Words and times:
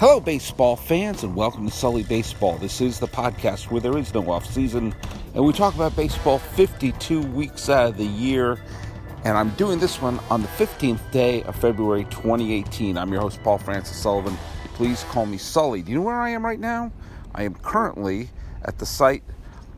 Hello, 0.00 0.18
baseball 0.18 0.76
fans, 0.76 1.24
and 1.24 1.36
welcome 1.36 1.66
to 1.68 1.70
Sully 1.70 2.04
Baseball. 2.04 2.56
This 2.56 2.80
is 2.80 2.98
the 2.98 3.06
podcast 3.06 3.70
where 3.70 3.82
there 3.82 3.98
is 3.98 4.14
no 4.14 4.30
off 4.30 4.46
season, 4.46 4.94
and 5.34 5.44
we 5.44 5.52
talk 5.52 5.74
about 5.74 5.94
baseball 5.94 6.38
52 6.38 7.20
weeks 7.20 7.68
out 7.68 7.90
of 7.90 7.96
the 7.98 8.06
year. 8.06 8.58
And 9.26 9.36
I'm 9.36 9.50
doing 9.56 9.78
this 9.78 10.00
one 10.00 10.18
on 10.30 10.40
the 10.40 10.48
15th 10.48 11.10
day 11.10 11.42
of 11.42 11.54
February 11.54 12.04
2018. 12.04 12.96
I'm 12.96 13.12
your 13.12 13.20
host, 13.20 13.42
Paul 13.42 13.58
Francis 13.58 13.98
Sullivan. 13.98 14.38
Please 14.72 15.04
call 15.10 15.26
me 15.26 15.36
Sully. 15.36 15.82
Do 15.82 15.92
you 15.92 15.98
know 15.98 16.04
where 16.04 16.18
I 16.18 16.30
am 16.30 16.46
right 16.46 16.58
now? 16.58 16.90
I 17.34 17.42
am 17.42 17.52
currently 17.56 18.30
at 18.64 18.78
the 18.78 18.86
site 18.86 19.22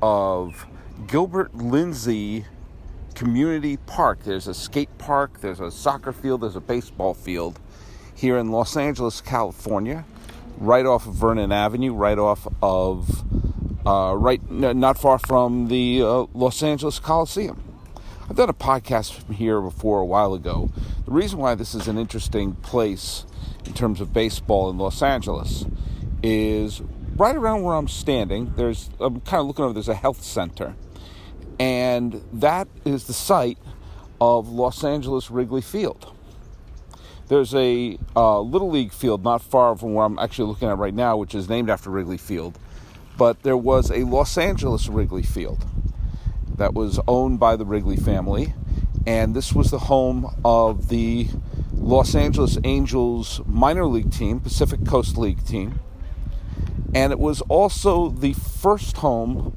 of 0.02 0.68
Gilbert 1.08 1.52
Lindsay 1.52 2.44
Community 3.16 3.76
Park. 3.76 4.22
There's 4.22 4.46
a 4.46 4.54
skate 4.54 4.96
park, 4.98 5.40
there's 5.40 5.58
a 5.58 5.72
soccer 5.72 6.12
field, 6.12 6.42
there's 6.42 6.54
a 6.54 6.60
baseball 6.60 7.12
field 7.12 7.58
here 8.14 8.38
in 8.38 8.52
Los 8.52 8.76
Angeles, 8.76 9.20
California 9.20 10.04
right 10.58 10.86
off 10.86 11.06
of 11.06 11.14
Vernon 11.14 11.52
Avenue, 11.52 11.92
right 11.92 12.18
off 12.18 12.46
of, 12.62 13.24
uh, 13.86 14.14
right, 14.16 14.40
not 14.50 14.98
far 14.98 15.18
from 15.18 15.68
the 15.68 16.02
uh, 16.02 16.26
Los 16.34 16.62
Angeles 16.62 16.98
Coliseum. 16.98 17.62
I've 18.28 18.36
done 18.36 18.48
a 18.48 18.54
podcast 18.54 19.12
from 19.12 19.34
here 19.34 19.60
before 19.60 20.00
a 20.00 20.06
while 20.06 20.32
ago. 20.34 20.70
The 21.04 21.10
reason 21.10 21.38
why 21.38 21.54
this 21.54 21.74
is 21.74 21.88
an 21.88 21.98
interesting 21.98 22.54
place 22.54 23.26
in 23.66 23.74
terms 23.74 24.00
of 24.00 24.12
baseball 24.12 24.70
in 24.70 24.78
Los 24.78 25.02
Angeles 25.02 25.64
is 26.22 26.80
right 27.16 27.36
around 27.36 27.62
where 27.62 27.74
I'm 27.74 27.88
standing. 27.88 28.52
There's 28.56 28.90
I'm 29.00 29.20
kind 29.20 29.40
of 29.40 29.46
looking 29.46 29.64
over. 29.64 29.74
There's 29.74 29.88
a 29.88 29.94
health 29.94 30.22
center, 30.22 30.76
and 31.58 32.22
that 32.32 32.68
is 32.84 33.04
the 33.04 33.12
site 33.12 33.58
of 34.20 34.48
Los 34.48 34.84
Angeles 34.84 35.30
Wrigley 35.30 35.60
Field. 35.60 36.12
There's 37.32 37.54
a 37.54 37.96
uh, 38.14 38.40
Little 38.42 38.68
League 38.68 38.92
field 38.92 39.24
not 39.24 39.40
far 39.40 39.74
from 39.74 39.94
where 39.94 40.04
I'm 40.04 40.18
actually 40.18 40.48
looking 40.48 40.68
at 40.68 40.76
right 40.76 40.92
now, 40.92 41.16
which 41.16 41.34
is 41.34 41.48
named 41.48 41.70
after 41.70 41.88
Wrigley 41.88 42.18
Field. 42.18 42.58
But 43.16 43.42
there 43.42 43.56
was 43.56 43.90
a 43.90 44.04
Los 44.04 44.36
Angeles 44.36 44.86
Wrigley 44.86 45.22
Field 45.22 45.64
that 46.58 46.74
was 46.74 47.00
owned 47.08 47.40
by 47.40 47.56
the 47.56 47.64
Wrigley 47.64 47.96
family, 47.96 48.52
and 49.06 49.34
this 49.34 49.54
was 49.54 49.70
the 49.70 49.78
home 49.78 50.30
of 50.44 50.90
the 50.90 51.28
Los 51.72 52.14
Angeles 52.14 52.58
Angels 52.64 53.40
minor 53.46 53.86
league 53.86 54.12
team, 54.12 54.38
Pacific 54.38 54.84
Coast 54.84 55.16
League 55.16 55.42
team. 55.46 55.80
And 56.94 57.14
it 57.14 57.18
was 57.18 57.40
also 57.48 58.10
the 58.10 58.34
first 58.34 58.98
home 58.98 59.56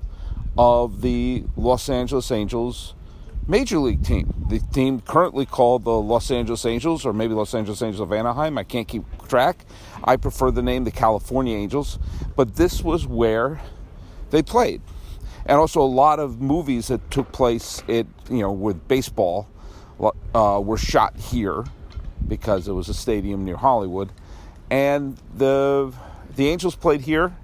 of 0.58 1.02
the 1.02 1.44
Los 1.58 1.90
Angeles 1.90 2.32
Angels 2.32 2.95
major 3.48 3.78
league 3.80 4.04
team. 4.04 4.34
The 4.50 4.60
team 4.60 5.02
currently 5.02 5.46
called 5.46 5.84
the 5.84 5.92
Los 5.92 6.32
Angeles 6.32 6.66
Angels, 6.66 7.06
or 7.06 7.14
maybe 7.14 7.34
Los 7.34 7.54
Angeles 7.54 7.82
Angels 7.82 8.00
of 8.00 8.12
Anaheim. 8.12 8.58
I 8.58 8.64
can't 8.64 8.88
keep 8.88 9.04
track. 9.28 9.66
I 10.04 10.18
prefer 10.18 10.52
the 10.52 10.62
name 10.62 10.84
the 10.84 10.92
California 10.92 11.56
Angels, 11.56 12.00
but 12.36 12.56
this 12.56 12.84
was 12.84 13.08
where 13.08 13.62
they 14.32 14.42
played. 14.42 14.82
And 15.46 15.58
also, 15.58 15.82
a 15.82 15.84
lot 15.84 16.20
of 16.20 16.42
movies 16.42 16.88
that 16.88 17.12
took 17.12 17.32
place, 17.32 17.84
it 17.88 18.08
you 18.30 18.40
know, 18.40 18.52
with 18.52 18.88
baseball, 18.88 19.48
uh, 20.34 20.62
were 20.64 20.78
shot 20.78 21.16
here 21.18 21.64
because 22.28 22.68
it 22.68 22.72
was 22.74 22.90
a 22.90 22.94
stadium 22.94 23.46
near 23.46 23.58
Hollywood, 23.58 24.12
and 24.70 25.18
the 25.36 25.94
the 26.36 26.50
Angels 26.50 26.76
played 26.76 27.02
here, 27.02 27.36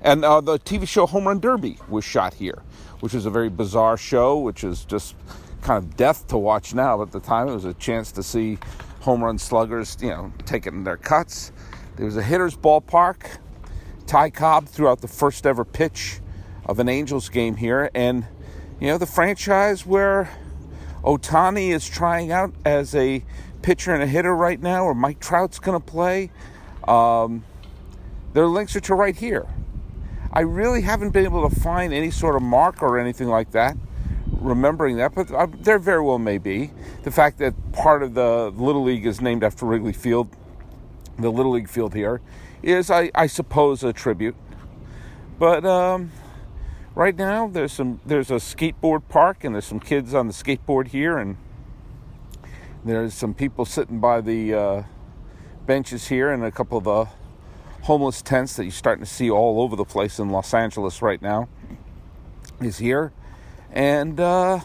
and 0.00 0.24
uh, 0.24 0.40
the 0.40 0.58
TV 0.58 0.88
show 0.88 1.06
Home 1.06 1.28
Run 1.28 1.38
Derby 1.38 1.78
was 1.88 2.04
shot 2.04 2.34
here, 2.34 2.62
which 3.00 3.14
is 3.14 3.26
a 3.26 3.30
very 3.30 3.50
bizarre 3.50 3.96
show, 3.96 4.38
which 4.38 4.64
is 4.64 4.84
just 4.84 5.14
kind 5.62 5.78
of 5.78 5.96
death 5.96 6.26
to 6.28 6.38
watch 6.38 6.74
now, 6.74 6.96
but 6.96 7.04
at 7.04 7.12
the 7.12 7.20
time 7.20 7.48
it 7.48 7.54
was 7.54 7.64
a 7.64 7.74
chance 7.74 8.12
to 8.12 8.22
see 8.22 8.58
home 9.00 9.22
run 9.22 9.38
sluggers, 9.38 9.96
you 10.00 10.08
know, 10.08 10.32
taking 10.44 10.84
their 10.84 10.96
cuts. 10.96 11.52
There 11.96 12.06
was 12.06 12.16
a 12.16 12.22
hitter's 12.22 12.56
ballpark. 12.56 13.38
Ty 14.06 14.30
Cobb 14.30 14.66
threw 14.66 14.88
out 14.88 15.00
the 15.00 15.08
first 15.08 15.46
ever 15.46 15.64
pitch 15.64 16.20
of 16.66 16.78
an 16.78 16.88
Angels 16.88 17.28
game 17.28 17.56
here, 17.56 17.90
and 17.94 18.26
you 18.80 18.88
know 18.88 18.98
the 18.98 19.06
franchise 19.06 19.86
where 19.86 20.30
Ohtani 21.02 21.70
is 21.70 21.88
trying 21.88 22.32
out 22.32 22.52
as 22.64 22.94
a 22.94 23.24
pitcher 23.62 23.92
and 23.92 24.02
a 24.02 24.06
hitter 24.06 24.34
right 24.34 24.60
now, 24.60 24.84
or 24.84 24.94
Mike 24.94 25.20
Trout's 25.20 25.58
going 25.58 25.80
to 25.80 25.84
play. 25.84 26.30
Um, 26.88 27.44
their 28.32 28.46
links 28.46 28.74
are 28.76 28.80
to 28.80 28.94
right 28.94 29.16
here. 29.16 29.46
I 30.32 30.40
really 30.40 30.82
haven't 30.82 31.10
been 31.10 31.24
able 31.24 31.48
to 31.48 31.54
find 31.60 31.92
any 31.92 32.10
sort 32.10 32.36
of 32.36 32.42
mark 32.42 32.82
or 32.82 32.98
anything 32.98 33.28
like 33.28 33.50
that 33.50 33.76
remembering 34.40 34.96
that, 34.96 35.14
but 35.14 35.30
uh, 35.30 35.46
there 35.60 35.78
very 35.78 36.02
well 36.02 36.18
may 36.18 36.38
be. 36.38 36.72
The 37.02 37.10
fact 37.10 37.38
that 37.38 37.54
part 37.72 38.02
of 38.02 38.14
the 38.14 38.50
Little 38.56 38.82
League 38.82 39.06
is 39.06 39.20
named 39.20 39.44
after 39.44 39.66
Wrigley 39.66 39.92
Field, 39.92 40.28
the 41.18 41.30
Little 41.30 41.52
League 41.52 41.68
field 41.68 41.94
here, 41.94 42.20
is, 42.62 42.90
I, 42.90 43.10
I 43.14 43.26
suppose, 43.26 43.84
a 43.84 43.92
tribute. 43.92 44.34
But 45.38 45.64
um, 45.64 46.10
right 46.94 47.16
now, 47.16 47.46
there's 47.46 47.72
some 47.72 48.00
there's 48.04 48.30
a 48.30 48.34
skateboard 48.34 49.02
park, 49.08 49.44
and 49.44 49.54
there's 49.54 49.66
some 49.66 49.80
kids 49.80 50.14
on 50.14 50.26
the 50.26 50.32
skateboard 50.32 50.88
here, 50.88 51.18
and 51.18 51.36
there's 52.84 53.14
some 53.14 53.34
people 53.34 53.64
sitting 53.64 54.00
by 54.00 54.20
the 54.20 54.54
uh, 54.54 54.82
benches 55.66 56.08
here, 56.08 56.30
and 56.30 56.44
a 56.44 56.50
couple 56.50 56.78
of 56.78 56.84
the 56.84 57.06
homeless 57.84 58.20
tents 58.20 58.56
that 58.56 58.64
you're 58.64 58.72
starting 58.72 59.04
to 59.04 59.10
see 59.10 59.30
all 59.30 59.62
over 59.62 59.76
the 59.76 59.84
place 59.84 60.18
in 60.18 60.28
Los 60.28 60.52
Angeles 60.52 61.00
right 61.00 61.22
now 61.22 61.48
is 62.60 62.78
here. 62.78 63.12
And 63.72 64.18
uh, 64.18 64.60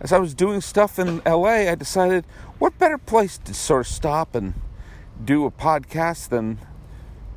as 0.00 0.12
I 0.12 0.18
was 0.18 0.34
doing 0.34 0.60
stuff 0.60 0.98
in 0.98 1.20
LA, 1.26 1.70
I 1.70 1.74
decided 1.74 2.24
what 2.58 2.78
better 2.78 2.98
place 2.98 3.38
to 3.38 3.54
sort 3.54 3.86
of 3.86 3.92
stop 3.92 4.34
and 4.34 4.54
do 5.22 5.44
a 5.44 5.50
podcast 5.50 6.30
than 6.30 6.58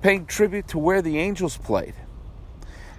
paying 0.02 0.25
tribute 0.25 0.68
to 0.69 0.78
where 0.78 1.02
the 1.02 1.18
Angels 1.19 1.58
played. 1.58 1.94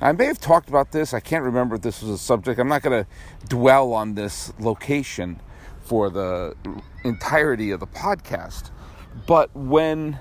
I 0.01 0.13
may 0.13 0.27
have 0.27 0.41
talked 0.41 0.69
about 0.69 0.93
this. 0.93 1.15
I 1.15 1.21
can't 1.21 1.45
remember 1.45 1.77
if 1.77 1.83
this 1.83 2.03
was 2.03 2.11
a 2.11 2.19
subject. 2.19 2.61
I'm 2.61 2.69
not 2.69 2.83
going 2.83 3.05
to 3.05 3.11
dwell 3.49 3.93
on 3.95 4.15
this 4.15 4.53
location 4.59 5.41
for 5.83 6.11
the 6.11 6.57
entirety 7.05 7.71
of 7.71 7.81
the 7.81 7.87
podcast. 7.87 8.71
But 9.27 9.55
when 9.55 10.19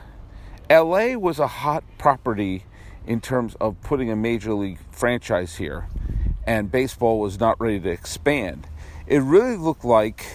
LA 0.69 1.15
was 1.15 1.39
a 1.39 1.47
hot 1.47 1.83
property 1.97 2.65
in 3.05 3.19
terms 3.19 3.55
of 3.59 3.81
putting 3.81 4.09
a 4.09 4.15
major 4.15 4.53
league 4.53 4.79
franchise 4.91 5.55
here, 5.57 5.88
and 6.45 6.71
baseball 6.71 7.19
was 7.19 7.39
not 7.39 7.59
ready 7.59 7.79
to 7.79 7.89
expand, 7.89 8.67
it 9.07 9.19
really 9.19 9.57
looked 9.57 9.85
like 9.85 10.25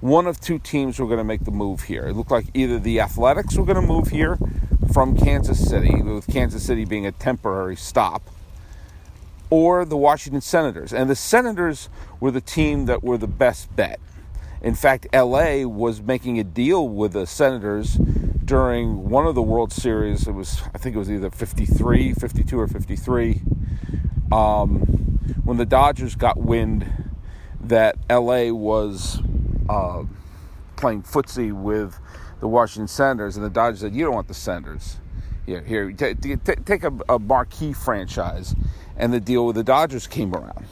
one 0.00 0.26
of 0.26 0.40
two 0.40 0.58
teams 0.58 0.98
were 0.98 1.06
going 1.06 1.18
to 1.18 1.24
make 1.24 1.44
the 1.44 1.50
move 1.50 1.82
here. 1.82 2.06
It 2.06 2.14
looked 2.14 2.30
like 2.30 2.46
either 2.54 2.78
the 2.78 3.00
Athletics 3.00 3.56
were 3.56 3.64
going 3.64 3.80
to 3.80 3.86
move 3.86 4.08
here 4.08 4.38
from 4.92 5.16
Kansas 5.16 5.68
City, 5.68 6.02
with 6.02 6.26
Kansas 6.28 6.64
City 6.64 6.84
being 6.84 7.06
a 7.06 7.12
temporary 7.12 7.76
stop, 7.76 8.22
or 9.50 9.84
the 9.84 9.96
Washington 9.96 10.40
Senators. 10.40 10.92
And 10.92 11.10
the 11.10 11.16
Senators 11.16 11.88
were 12.20 12.30
the 12.30 12.40
team 12.40 12.86
that 12.86 13.02
were 13.02 13.18
the 13.18 13.26
best 13.26 13.74
bet. 13.74 13.98
In 14.60 14.74
fact, 14.74 15.06
LA 15.12 15.64
was 15.64 16.00
making 16.00 16.38
a 16.38 16.44
deal 16.44 16.88
with 16.88 17.12
the 17.12 17.26
Senators 17.26 17.94
during 18.44 19.08
one 19.08 19.26
of 19.26 19.34
the 19.34 19.42
World 19.42 19.72
Series. 19.72 20.26
It 20.26 20.32
was, 20.32 20.62
I 20.74 20.78
think 20.78 20.96
it 20.96 20.98
was 20.98 21.10
either 21.10 21.30
53, 21.30 22.14
52, 22.14 22.58
or 22.58 22.66
53. 22.66 23.42
Um, 24.32 25.17
when 25.44 25.56
the 25.56 25.66
Dodgers 25.66 26.14
got 26.14 26.38
wind 26.38 26.90
that 27.60 27.96
LA 28.10 28.50
was 28.50 29.20
uh, 29.68 30.04
playing 30.76 31.02
footsie 31.02 31.52
with 31.52 31.98
the 32.40 32.48
Washington 32.48 32.88
Senators, 32.88 33.36
and 33.36 33.44
the 33.44 33.50
Dodgers 33.50 33.80
said, 33.80 33.94
"You 33.94 34.04
don't 34.04 34.14
want 34.14 34.28
the 34.28 34.34
Senators. 34.34 34.98
Here, 35.46 35.62
here, 35.62 35.90
t- 35.92 36.14
t- 36.14 36.36
take 36.36 36.84
a, 36.84 36.92
a 37.08 37.18
marquee 37.18 37.72
franchise." 37.72 38.54
And 38.96 39.12
the 39.12 39.20
deal 39.20 39.46
with 39.46 39.56
the 39.56 39.64
Dodgers 39.64 40.06
came 40.06 40.34
around. 40.34 40.66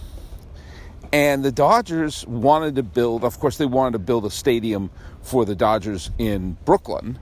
And 1.13 1.45
the 1.45 1.53
Dodgers 1.53 2.27
wanted 2.27 2.75
to 2.77 2.83
build, 2.83 3.23
of 3.25 3.39
course, 3.39 3.59
they 3.59 3.67
wanted 3.67 3.93
to 3.93 3.99
build 4.01 4.25
a 4.25 4.31
stadium 4.31 4.91
for 5.23 5.45
the 5.45 5.55
Dodgers 5.55 6.11
in 6.19 6.57
Brooklyn. 6.65 7.19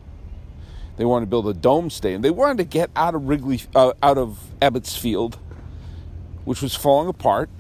They 0.97 1.05
wanted 1.05 1.27
to 1.27 1.31
build 1.31 1.49
a 1.49 1.55
dome 1.55 1.91
stadium. 1.91 2.23
They 2.23 2.31
wanted 2.31 2.59
to 2.59 2.65
get 2.65 2.91
out 2.97 3.15
of 3.15 3.29
Wrigley, 3.29 3.61
uh, 3.75 3.93
out 4.03 4.17
of 4.17 4.39
Ebbets 4.63 4.97
Field, 4.97 5.39
which 6.45 6.63
was 6.63 6.75
falling 6.75 7.09
apart. 7.09 7.51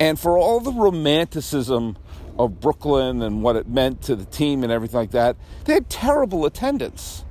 And 0.00 0.18
for 0.18 0.36
all 0.38 0.60
the 0.60 0.72
romanticism 0.72 1.96
of 2.38 2.60
Brooklyn 2.60 3.22
and 3.22 3.42
what 3.42 3.56
it 3.56 3.68
meant 3.68 4.02
to 4.02 4.16
the 4.16 4.24
team 4.24 4.62
and 4.62 4.72
everything 4.72 4.98
like 4.98 5.12
that, 5.12 5.36
they 5.64 5.74
had 5.74 5.88
terrible 5.88 6.46
attendance. 6.46 7.24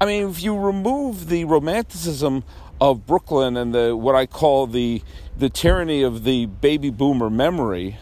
I 0.00 0.06
mean, 0.06 0.28
if 0.28 0.42
you 0.42 0.56
remove 0.56 1.28
the 1.28 1.44
romanticism 1.44 2.44
of 2.80 3.06
Brooklyn 3.06 3.56
and 3.56 3.74
the 3.74 3.96
what 3.96 4.14
I 4.14 4.26
call 4.26 4.66
the 4.66 5.02
the 5.36 5.48
tyranny 5.48 6.02
of 6.02 6.24
the 6.24 6.46
baby 6.46 6.90
boomer 6.90 7.30
memory 7.30 7.96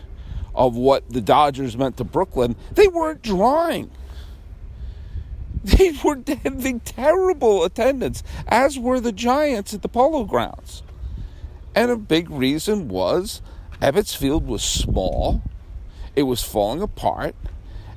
of 0.54 0.74
what 0.76 1.08
the 1.10 1.20
Dodgers 1.20 1.76
meant 1.76 1.96
to 1.98 2.04
Brooklyn, 2.04 2.56
they 2.72 2.88
weren't 2.88 3.22
drawing. 3.22 3.90
They 5.64 5.92
were 6.04 6.22
having 6.44 6.78
terrible 6.80 7.64
attendance, 7.64 8.22
as 8.46 8.78
were 8.78 9.00
the 9.00 9.10
Giants 9.10 9.74
at 9.74 9.82
the 9.82 9.88
Polo 9.88 10.24
Grounds. 10.24 10.84
And 11.76 11.90
a 11.90 11.96
big 11.96 12.30
reason 12.30 12.88
was 12.88 13.42
Ebbets 13.82 14.16
Field 14.16 14.46
was 14.46 14.62
small, 14.62 15.42
it 16.16 16.22
was 16.22 16.42
falling 16.42 16.80
apart, 16.80 17.36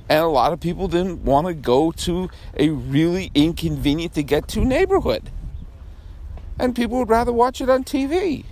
And 0.09 0.19
a 0.19 0.27
lot 0.27 0.51
of 0.51 0.59
people 0.59 0.89
didn't 0.89 1.23
want 1.23 1.47
to 1.47 1.53
go 1.53 1.91
to 1.91 2.29
a 2.57 2.69
really 2.69 3.31
inconvenient 3.33 4.15
to 4.15 4.23
get 4.23 4.49
to 4.49 4.65
neighborhood. 4.65 5.31
And 6.59 6.75
people 6.75 6.97
would 6.97 7.09
rather 7.09 7.31
watch 7.31 7.61
it 7.61 7.69
on 7.69 7.85
TV. 7.85 8.43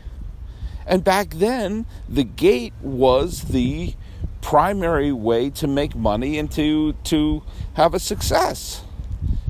And 0.85 1.03
back 1.03 1.31
then, 1.31 1.85
the 2.07 2.23
gate 2.23 2.73
was 2.81 3.41
the 3.41 3.95
primary 4.39 5.11
way 5.11 5.49
to 5.49 5.67
make 5.67 5.93
money 5.93 6.39
and 6.39 6.49
to, 6.53 6.93
to 6.93 7.43
have 7.73 7.93
a 7.93 7.99
success. 7.99 8.81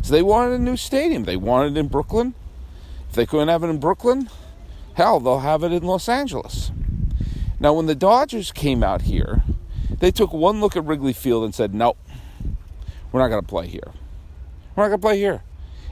So 0.02 0.12
they 0.12 0.24
wanted 0.24 0.60
a 0.60 0.64
new 0.64 0.78
stadium. 0.78 1.26
They 1.26 1.38
wanted 1.38 1.78
it 1.78 1.80
in 1.82 1.88
Brooklyn. 1.88 2.34
If 3.10 3.16
they 3.16 3.28
couldn't 3.28 3.50
have 3.50 3.64
it 3.64 3.68
in 3.68 3.80
Brooklyn, 3.80 4.30
hell, 4.98 5.20
they'll 5.20 5.40
have 5.40 5.64
it 5.64 5.72
in 5.72 5.84
Los 5.84 6.10
Angeles. 6.10 6.72
Now, 7.60 7.74
when 7.74 7.86
the 7.86 7.94
Dodgers 7.94 8.52
came 8.52 8.84
out 8.84 9.04
here, 9.04 9.44
they 10.00 10.10
took 10.10 10.34
one 10.34 10.60
look 10.60 10.76
at 10.76 10.84
Wrigley 10.86 11.14
Field 11.14 11.44
and 11.44 11.54
said, 11.54 11.74
nope, 11.74 11.98
we're 13.12 13.22
not 13.22 13.28
going 13.28 13.42
to 13.42 13.48
play 13.48 13.68
here. 13.68 13.94
We're 14.76 14.84
not 14.84 14.90
going 14.90 15.00
to 15.00 15.08
play 15.08 15.20
here. 15.20 15.44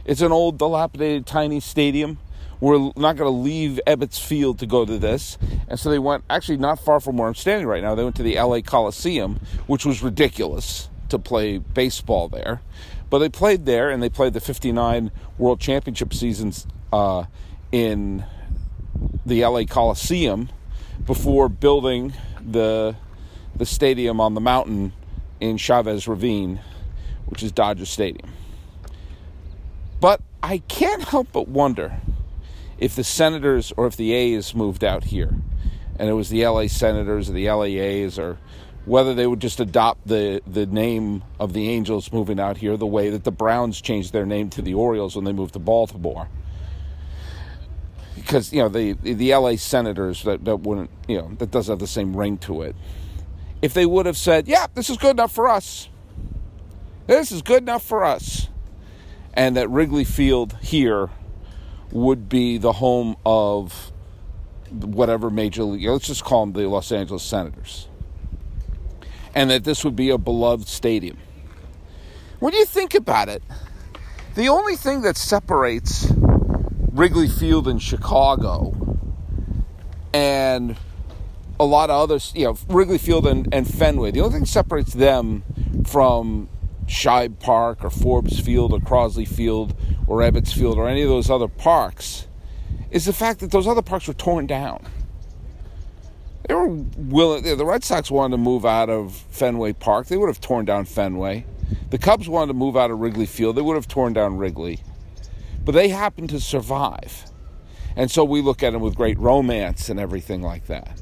It's 0.05 0.21
an 0.21 0.31
old, 0.31 0.57
dilapidated, 0.57 1.27
tiny 1.27 1.59
stadium. 1.59 2.17
We're 2.59 2.91
not 2.95 3.15
going 3.15 3.31
to 3.31 3.37
leave 3.37 3.79
Ebbets 3.85 4.19
Field 4.19 4.57
to 4.59 4.65
go 4.65 4.85
to 4.85 4.97
this. 4.97 5.37
And 5.69 5.79
so 5.79 5.91
they 5.91 5.99
went, 5.99 6.23
actually, 6.27 6.57
not 6.57 6.79
far 6.79 6.99
from 6.99 7.17
where 7.17 7.27
I'm 7.27 7.35
standing 7.35 7.67
right 7.67 7.83
now, 7.83 7.93
they 7.93 8.03
went 8.03 8.15
to 8.15 8.23
the 8.23 8.39
LA 8.39 8.61
Coliseum, 8.61 9.39
which 9.67 9.85
was 9.85 10.01
ridiculous 10.01 10.89
to 11.09 11.19
play 11.19 11.59
baseball 11.59 12.27
there. 12.27 12.61
But 13.11 13.19
they 13.19 13.29
played 13.29 13.65
there, 13.65 13.91
and 13.91 14.01
they 14.01 14.09
played 14.09 14.33
the 14.33 14.41
59 14.41 15.11
World 15.37 15.59
Championship 15.59 16.11
seasons 16.11 16.65
uh, 16.91 17.25
in 17.71 18.25
the 19.25 19.43
LA 19.43 19.63
Coliseum 19.63 20.49
before 21.05 21.49
building 21.49 22.13
the 22.39 22.95
the 23.55 23.65
stadium 23.65 24.19
on 24.19 24.33
the 24.33 24.41
mountain 24.41 24.91
in 25.39 25.57
Chavez 25.57 26.07
Ravine, 26.07 26.59
which 27.25 27.41
is 27.41 27.51
Dodger 27.51 27.85
Stadium. 27.85 28.31
But 30.01 30.21
I 30.43 30.57
can't 30.67 31.03
help 31.03 31.29
but 31.31 31.47
wonder 31.47 31.99
if 32.77 32.95
the 32.95 33.03
Senators 33.03 33.71
or 33.77 33.87
if 33.87 33.95
the 33.95 34.11
A's 34.13 34.53
moved 34.53 34.83
out 34.83 35.05
here, 35.05 35.33
and 35.97 36.09
it 36.09 36.13
was 36.13 36.29
the 36.29 36.45
LA 36.45 36.67
Senators 36.67 37.29
or 37.29 37.33
the 37.33 37.49
LA 37.49 37.63
A's, 37.63 38.19
or 38.19 38.37
whether 38.83 39.13
they 39.13 39.25
would 39.25 39.39
just 39.39 39.59
adopt 39.59 40.05
the, 40.05 40.41
the 40.45 40.65
name 40.65 41.23
of 41.39 41.53
the 41.53 41.69
Angels 41.69 42.11
moving 42.11 42.39
out 42.39 42.57
here 42.57 42.77
the 42.77 42.85
way 42.85 43.09
that 43.09 43.23
the 43.23 43.31
Browns 43.31 43.81
changed 43.81 44.13
their 44.13 44.25
name 44.25 44.49
to 44.51 44.61
the 44.61 44.73
Orioles 44.73 45.15
when 45.15 45.25
they 45.25 45.33
moved 45.33 45.53
to 45.53 45.59
Baltimore 45.59 46.27
because 48.25 48.51
you 48.51 48.61
know 48.61 48.69
the 48.69 48.93
the 48.93 49.33
LA 49.33 49.55
Senators 49.55 50.23
that, 50.23 50.43
that 50.45 50.57
wouldn't 50.57 50.89
you 51.07 51.17
know 51.17 51.31
that 51.37 51.51
doesn't 51.51 51.71
have 51.71 51.79
the 51.79 51.87
same 51.87 52.15
ring 52.15 52.37
to 52.39 52.63
it. 52.63 52.75
If 53.61 53.73
they 53.73 53.85
would 53.85 54.05
have 54.05 54.17
said, 54.17 54.47
"Yeah, 54.47 54.67
this 54.73 54.89
is 54.89 54.97
good 54.97 55.11
enough 55.11 55.31
for 55.31 55.47
us. 55.47 55.89
This 57.07 57.31
is 57.31 57.41
good 57.41 57.61
enough 57.61 57.83
for 57.83 58.03
us," 58.03 58.49
and 59.33 59.55
that 59.55 59.69
Wrigley 59.69 60.03
Field 60.03 60.57
here 60.61 61.09
would 61.91 62.27
be 62.27 62.57
the 62.57 62.73
home 62.73 63.15
of 63.25 63.91
whatever 64.71 65.29
major 65.29 65.63
league, 65.63 65.87
let's 65.87 66.07
just 66.07 66.23
call 66.23 66.45
them 66.45 66.53
the 66.53 66.67
Los 66.67 66.91
Angeles 66.91 67.23
Senators, 67.23 67.87
and 69.33 69.49
that 69.49 69.63
this 69.63 69.85
would 69.85 69.95
be 69.95 70.09
a 70.09 70.17
beloved 70.17 70.67
stadium. 70.67 71.17
When 72.39 72.53
you 72.53 72.65
think 72.65 72.95
about 72.95 73.29
it, 73.29 73.43
the 74.33 74.49
only 74.49 74.75
thing 74.75 75.03
that 75.03 75.15
separates 75.15 76.11
Wrigley 76.95 77.27
Field 77.27 77.67
in 77.67 77.77
Chicago 77.77 78.73
and 80.13 80.77
a 81.59 81.65
lot 81.65 81.89
of 81.89 82.01
others, 82.01 82.31
you 82.33 82.45
know, 82.45 82.57
Wrigley 82.69 82.97
Field 82.97 83.27
and, 83.27 83.53
and 83.53 83.67
Fenway. 83.67 84.11
The 84.11 84.21
only 84.21 84.37
thing 84.37 84.45
separates 84.45 84.93
them 84.93 85.43
from 85.85 86.47
Shibe 86.87 87.37
Park 87.41 87.83
or 87.83 87.89
Forbes 87.89 88.39
Field 88.39 88.71
or 88.71 88.79
Crosley 88.79 89.27
Field 89.27 89.75
or 90.07 90.19
Ebbets 90.19 90.53
Field 90.53 90.77
or 90.77 90.87
any 90.87 91.01
of 91.01 91.09
those 91.09 91.29
other 91.29 91.49
parks 91.49 92.27
is 92.91 93.03
the 93.03 93.13
fact 93.13 93.41
that 93.41 93.51
those 93.51 93.67
other 93.67 93.81
parks 93.81 94.07
were 94.07 94.13
torn 94.13 94.47
down. 94.47 94.81
They 96.47 96.53
were 96.53 96.67
willing. 96.67 97.43
The 97.43 97.65
Red 97.65 97.83
Sox 97.83 98.09
wanted 98.09 98.37
to 98.37 98.41
move 98.41 98.65
out 98.65 98.89
of 98.89 99.13
Fenway 99.31 99.73
Park. 99.73 100.07
They 100.07 100.15
would 100.15 100.27
have 100.27 100.39
torn 100.39 100.63
down 100.63 100.85
Fenway. 100.85 101.45
The 101.89 101.97
Cubs 101.97 102.29
wanted 102.29 102.53
to 102.53 102.57
move 102.57 102.77
out 102.77 102.89
of 102.89 102.99
Wrigley 102.99 103.25
Field. 103.25 103.57
They 103.57 103.61
would 103.61 103.75
have 103.75 103.89
torn 103.89 104.13
down 104.13 104.37
Wrigley. 104.37 104.79
But 105.65 105.73
they 105.73 105.89
happen 105.89 106.27
to 106.27 106.39
survive. 106.39 107.25
And 107.95 108.11
so 108.11 108.23
we 108.23 108.41
look 108.41 108.61
at 108.61 108.73
them 108.73 108.81
with 108.81 108.95
great 108.95 109.17
romance 109.17 109.89
and 109.89 109.99
everything 109.99 110.41
like 110.41 110.67
that. 110.67 111.01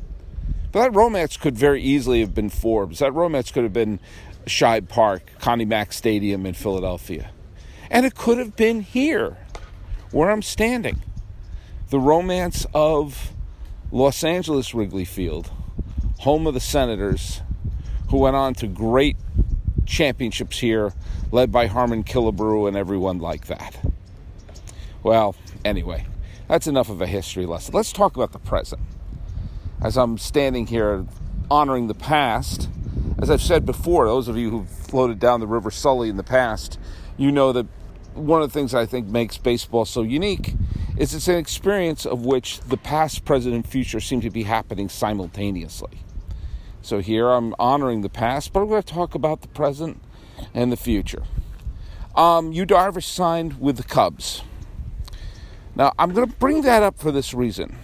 But 0.72 0.80
that 0.80 0.96
romance 0.96 1.38
could 1.38 1.56
very 1.56 1.82
easily 1.82 2.22
have 2.22 2.34
been 2.34 2.50
Forbes. 2.50 3.00
That 3.00 3.14
romance 3.14 3.52
could 3.52 3.64
have 3.64 3.74
been 3.74 4.00
Shibe 4.46 4.90
Park, 4.90 5.32
Connie 5.40 5.66
Mack 5.66 5.94
Stadium 5.94 6.46
in 6.46 6.54
Philadelphia. 6.54 7.30
And 7.92 8.06
it 8.06 8.16
could 8.16 8.38
have 8.38 8.56
been 8.56 8.82
here, 8.82 9.38
where 10.12 10.32
I'm 10.32 10.42
standing. 10.42 11.02
The 11.90 12.00
romance 12.00 12.66
of 12.74 13.34
Los 13.92 14.24
Angeles 14.24 14.74
Wrigley 14.74 15.06
Field, 15.06 15.52
home 16.20 16.48
of 16.48 16.54
the 16.56 16.60
Senators, 16.60 17.42
who 18.10 18.18
went 18.18 18.36
on 18.36 18.56
to 18.56 18.68
great 18.68 19.18
championships 19.86 20.60
here, 20.60 20.94
led 21.32 21.52
by 21.52 21.68
Harmon 21.68 22.04
Killebrew 22.04 22.68
and 22.68 22.76
everyone 22.78 23.20
like 23.20 23.48
that. 23.48 23.78
Well, 25.04 25.36
anyway, 25.66 26.06
that's 26.48 26.66
enough 26.66 26.90
of 26.90 27.02
a 27.02 27.08
history 27.08 27.46
lesson. 27.46 27.74
Let's 27.74 27.92
talk 27.92 28.16
about 28.16 28.32
the 28.32 28.40
present. 28.40 28.82
As 29.82 29.98
I'm 29.98 30.18
standing 30.18 30.68
here 30.68 31.06
honoring 31.52 31.88
the 31.88 31.94
past, 31.94 32.70
as 33.22 33.30
I've 33.30 33.42
said 33.42 33.66
before, 33.66 34.06
those 34.06 34.30
of 34.30 34.38
you 34.38 34.50
who've 34.50 34.70
floated 34.70 35.20
down 35.20 35.42
the 35.42 35.48
River 35.48 35.72
Sully 35.72 36.08
in 36.08 36.16
the 36.16 36.24
past, 36.24 36.80
you 37.18 37.34
know 37.34 37.52
that 37.52 37.68
one 38.14 38.42
of 38.42 38.52
the 38.52 38.54
things 38.54 38.74
I 38.74 38.86
think 38.86 39.08
makes 39.08 39.38
baseball 39.38 39.84
so 39.84 40.04
unique 40.04 40.54
is 40.98 41.14
it's 41.14 41.28
an 41.28 41.36
experience 41.36 42.06
of 42.06 42.24
which 42.24 42.62
the 42.62 42.78
past, 42.78 43.26
present, 43.26 43.56
and 43.56 43.68
future 43.68 44.00
seem 44.00 44.22
to 44.22 44.30
be 44.30 44.44
happening 44.44 44.88
simultaneously. 44.88 46.00
So 46.82 47.00
here 47.00 47.30
I'm 47.30 47.56
honoring 47.60 48.02
the 48.02 48.10
past, 48.10 48.54
but 48.54 48.62
I'm 48.62 48.70
going 48.70 48.84
to 48.84 48.94
talk 48.94 49.16
about 49.16 49.42
the 49.42 49.48
present 49.50 50.02
and 50.54 50.72
the 50.72 50.78
future. 50.78 51.24
Um, 52.16 52.54
Darvish 52.54 53.06
signed 53.06 53.60
with 53.60 53.78
the 53.78 53.84
Cubs. 53.84 54.44
Now, 55.76 55.94
I'm 55.98 56.14
going 56.14 56.30
to 56.30 56.36
bring 56.38 56.62
that 56.62 56.84
up 56.84 57.00
for 57.00 57.12
this 57.12 57.34
reason. 57.34 57.76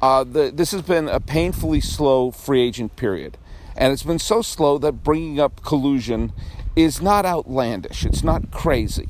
Uh, 0.00 0.24
the, 0.24 0.50
this 0.54 0.72
has 0.72 0.82
been 0.82 1.08
a 1.08 1.20
painfully 1.20 1.80
slow 1.80 2.30
free 2.30 2.62
agent 2.62 2.96
period. 2.96 3.38
And 3.76 3.92
it's 3.92 4.02
been 4.02 4.18
so 4.18 4.42
slow 4.42 4.78
that 4.78 5.02
bringing 5.02 5.40
up 5.40 5.62
collusion 5.62 6.32
is 6.76 7.02
not 7.02 7.24
outlandish. 7.26 8.04
It's 8.04 8.22
not 8.22 8.50
crazy. 8.50 9.08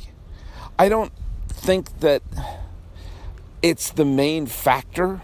I 0.79 0.89
don't 0.89 1.13
think 1.49 2.01
that 2.01 2.23
it's 3.63 3.91
the 3.91 4.05
main 4.05 4.47
factor. 4.47 5.23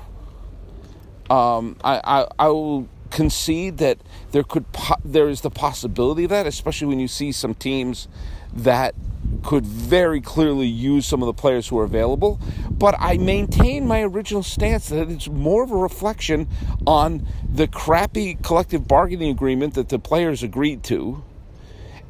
Um, 1.28 1.76
I, 1.84 2.00
I, 2.04 2.26
I 2.38 2.48
will 2.48 2.88
concede 3.10 3.78
that 3.78 3.98
there 4.30 4.42
could 4.42 4.70
po- 4.72 5.00
there 5.04 5.28
is 5.28 5.40
the 5.40 5.50
possibility 5.50 6.24
of 6.24 6.30
that, 6.30 6.46
especially 6.46 6.86
when 6.86 7.00
you 7.00 7.08
see 7.08 7.32
some 7.32 7.54
teams 7.54 8.08
that 8.52 8.94
could 9.42 9.64
very 9.64 10.20
clearly 10.20 10.66
use 10.66 11.06
some 11.06 11.22
of 11.22 11.26
the 11.26 11.32
players 11.32 11.68
who 11.68 11.78
are 11.78 11.84
available, 11.84 12.40
but 12.70 12.94
I 12.98 13.16
maintain 13.18 13.86
my 13.86 14.02
original 14.02 14.42
stance 14.42 14.88
that 14.88 15.10
it's 15.10 15.28
more 15.28 15.62
of 15.62 15.70
a 15.70 15.76
reflection 15.76 16.48
on 16.86 17.26
the 17.52 17.66
crappy 17.66 18.34
collective 18.34 18.86
bargaining 18.86 19.30
agreement 19.30 19.74
that 19.74 19.88
the 19.88 19.98
players 19.98 20.42
agreed 20.42 20.82
to 20.84 21.22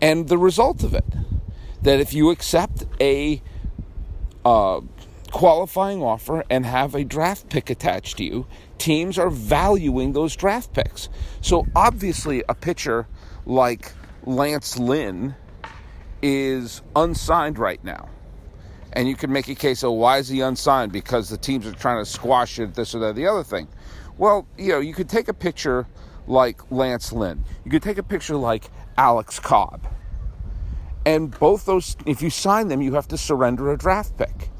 and 0.01 0.29
the 0.29 0.39
result 0.39 0.83
of 0.83 0.95
it. 0.95 1.05
That 1.83 2.01
if 2.01 2.13
you 2.13 2.31
accept 2.31 2.85
a 3.01 3.41
uh, 4.45 4.81
qualifying 5.31 6.03
offer 6.03 6.45
and 6.51 6.67
have 6.67 6.95
a 6.95 7.05
draft 7.05 7.49
pick 7.49 7.71
attached 7.71 8.19
to 8.19 8.25
you, 8.25 8.47
teams 8.79 9.19
are 9.19 9.31
valuing 9.31 10.13
those 10.13 10.37
draft 10.37 10.73
picks. 10.73 11.09
So 11.41 11.67
obviously, 11.75 12.43
a 12.49 12.55
pitcher 12.55 13.07
like 13.47 13.93
Lance 14.25 14.79
Lynn 14.79 15.35
is 16.23 16.83
unsigned 16.97 17.59
right 17.59 17.83
now. 17.85 18.09
And 18.93 19.09
you 19.09 19.15
can 19.15 19.33
make 19.33 19.49
a 19.49 19.55
case 19.55 19.85
of 19.85 19.93
why 19.93 20.19
is 20.19 20.29
he 20.29 20.41
unsigned? 20.41 20.93
Because 20.93 21.29
the 21.29 21.37
teams 21.37 21.67
are 21.67 21.73
trying 21.73 22.03
to 22.03 22.11
squash 22.11 22.59
it, 22.59 22.75
this 22.75 22.95
or 22.95 22.99
that, 23.01 23.15
the 23.15 23.27
other 23.27 23.45
thing. 23.45 23.69
Well, 24.19 24.47
you 24.59 24.71
know, 24.71 24.81
you 24.81 24.95
could 24.95 25.09
take 25.09 25.29
a 25.29 25.35
picture 25.35 25.87
like 26.27 26.71
Lance 26.71 27.13
Lynn. 27.13 27.45
You 27.65 27.71
could 27.71 27.83
take 27.83 27.99
a 27.99 28.03
picture 28.03 28.37
like 28.37 28.65
Alex 28.99 29.39
Cobb. 29.39 29.87
And 31.07 31.31
both 31.39 31.65
those, 31.65 31.97
if 32.05 32.21
you 32.21 32.31
sign 32.31 32.69
them, 32.69 32.83
you 32.83 32.95
have 32.95 33.09
to 33.09 33.19
surrender 33.19 33.73
a 33.73 33.79
draft 33.79 34.17
pick. 34.17 34.51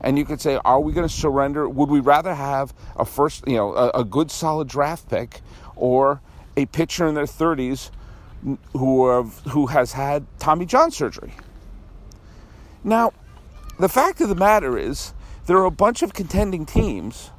And 0.00 0.18
you 0.18 0.24
could 0.24 0.40
say, 0.40 0.58
are 0.64 0.80
we 0.80 0.92
going 0.92 1.06
to 1.06 1.14
surrender? 1.14 1.68
Would 1.68 1.88
we 1.88 2.00
rather 2.00 2.34
have 2.34 2.74
a 2.96 3.04
first, 3.04 3.46
you 3.46 3.56
know, 3.56 3.74
a, 3.74 3.90
a 4.00 4.04
good 4.04 4.30
solid 4.30 4.68
draft 4.68 5.08
pick 5.08 5.40
or 5.76 6.20
a 6.56 6.66
pitcher 6.66 7.06
in 7.06 7.14
their 7.14 7.24
30s 7.24 7.90
who 8.72 9.08
have, 9.08 9.38
who 9.50 9.66
has 9.66 9.92
had 9.92 10.26
Tommy 10.38 10.66
John 10.66 10.90
surgery. 10.90 11.34
Now, 12.82 13.12
the 13.78 13.88
fact 13.88 14.20
of 14.20 14.28
the 14.28 14.34
matter 14.34 14.78
is, 14.78 15.14
there 15.46 15.56
are 15.58 15.64
a 15.64 15.70
bunch 15.70 16.02
of 16.02 16.14
contending 16.14 16.64
teams 16.66 17.30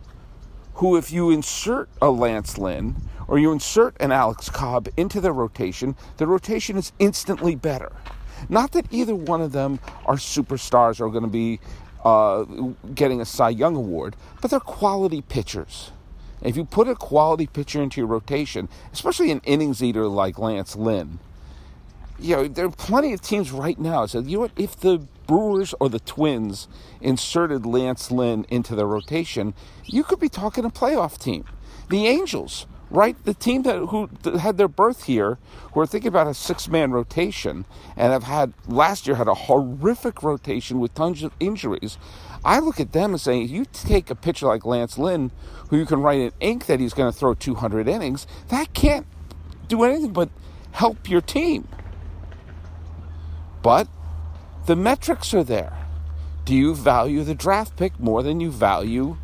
who, 0.76 0.96
if 0.98 1.12
you 1.12 1.32
insert 1.32 1.90
a 2.02 2.10
Lance 2.10 2.58
Lynn 2.58 2.96
or 3.28 3.40
you 3.40 3.52
insert 3.52 3.96
an 4.00 4.12
Alex 4.12 4.50
Cobb 4.50 4.88
into 4.98 5.22
the 5.22 5.32
rotation, 5.32 5.96
the 6.18 6.28
rotation 6.28 6.78
is 6.78 6.92
instantly 7.00 7.56
better. 7.56 7.92
Not 8.50 8.74
that 8.74 8.86
either 8.92 9.16
one 9.16 9.42
of 9.42 9.54
them 9.54 9.80
are 10.06 10.16
superstars 10.16 11.00
or 11.00 11.10
going 11.10 11.24
to 11.24 11.30
be 11.30 11.60
uh, 12.04 12.44
getting 12.94 13.22
a 13.22 13.26
Cy 13.26 13.50
Young 13.50 13.76
award, 13.76 14.16
but 14.42 14.52
they're 14.52 14.60
quality 14.60 15.22
pitchers. 15.22 15.92
If 16.42 16.56
you 16.56 16.66
put 16.66 16.88
a 16.88 16.96
quality 16.96 17.48
pitcher 17.48 17.82
into 17.82 18.02
your 18.02 18.08
rotation, 18.08 18.70
especially 18.92 19.32
an 19.32 19.42
innings 19.46 19.82
eater 19.82 20.08
like 20.08 20.38
Lance 20.38 20.76
Lynn, 20.76 21.20
you 22.20 22.36
know, 22.36 22.48
there 22.48 22.66
are 22.66 22.72
plenty 22.72 23.14
of 23.14 23.22
teams 23.22 23.52
right 23.52 23.78
now. 23.78 24.06
So, 24.06 24.20
you 24.20 24.40
know? 24.40 24.50
If 24.56 24.80
the 24.80 25.06
Brewers 25.28 25.74
or 25.80 25.90
the 25.90 26.00
Twins 26.00 26.68
inserted 27.02 27.66
Lance 27.66 28.12
Lynn 28.12 28.46
into 28.50 28.76
their 28.76 28.88
rotation, 28.88 29.54
you 29.84 30.04
could 30.04 30.20
be 30.20 30.30
talking 30.30 30.66
a 30.66 30.70
playoff 30.70 31.18
team. 31.18 31.46
The 31.90 32.08
Angels, 32.08 32.68
right? 32.90 33.22
The 33.26 33.34
team 33.34 33.64
that 33.64 33.78
who 33.88 34.10
had 34.40 34.58
their 34.58 34.68
birth 34.68 35.06
here, 35.06 35.38
who 35.74 35.82
are 35.82 35.88
thinking 35.88 36.08
about 36.08 36.28
a 36.28 36.34
six-man 36.34 36.92
rotation 36.92 37.66
and 37.98 38.14
have 38.14 38.24
had 38.24 38.54
last 38.68 39.08
year 39.08 39.18
had 39.18 39.28
a 39.28 39.34
horrific 39.34 40.24
rotation 40.24 40.80
with 40.80 40.94
tons 40.94 41.22
of 41.24 41.34
injuries. 41.40 41.98
I 42.46 42.60
look 42.60 42.80
at 42.80 42.92
them 42.92 43.12
and 43.12 43.20
say, 43.20 43.42
you 43.42 43.66
take 43.66 44.12
a 44.12 44.16
pitcher 44.16 44.46
like 44.46 44.66
Lance 44.66 45.00
Lynn, 45.00 45.32
who 45.70 45.78
you 45.78 45.86
can 45.86 46.02
write 46.02 46.20
in 46.20 46.32
ink 46.40 46.68
that 46.68 46.80
he's 46.80 46.94
going 46.94 47.12
to 47.12 47.18
throw 47.18 47.34
200 47.34 47.88
innings, 47.88 48.28
that 48.50 48.74
can't 48.74 49.08
do 49.68 49.84
anything 49.84 50.14
but 50.14 50.30
help 50.72 51.10
your 51.10 51.22
team. 51.22 51.68
But 53.64 53.88
the 54.68 54.76
metrics 54.76 55.34
are 55.34 55.44
there. 55.44 55.76
Do 56.46 56.54
you 56.54 56.76
value 56.76 57.24
the 57.24 57.34
draft 57.34 57.76
pick 57.78 58.00
more 58.00 58.22
than 58.22 58.40
you 58.40 58.52
value 58.52 59.18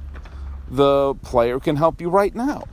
the 0.68 1.14
player 1.16 1.54
who 1.54 1.60
can 1.60 1.76
help 1.76 2.02
you 2.02 2.10
right 2.10 2.34
now? 2.34 2.64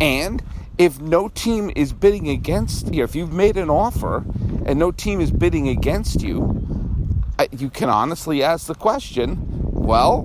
And 0.00 0.42
if 0.78 1.00
no 1.00 1.28
team 1.28 1.70
is 1.76 1.92
bidding 1.92 2.28
against 2.28 2.92
you, 2.92 3.04
if 3.04 3.14
you've 3.14 3.32
made 3.32 3.56
an 3.56 3.70
offer 3.70 4.24
and 4.66 4.80
no 4.80 4.90
team 4.90 5.20
is 5.20 5.30
bidding 5.30 5.68
against 5.68 6.22
you, 6.22 6.68
you 7.52 7.70
can 7.70 7.88
honestly 7.88 8.42
ask 8.42 8.66
the 8.66 8.74
question 8.74 9.38
well, 9.72 10.22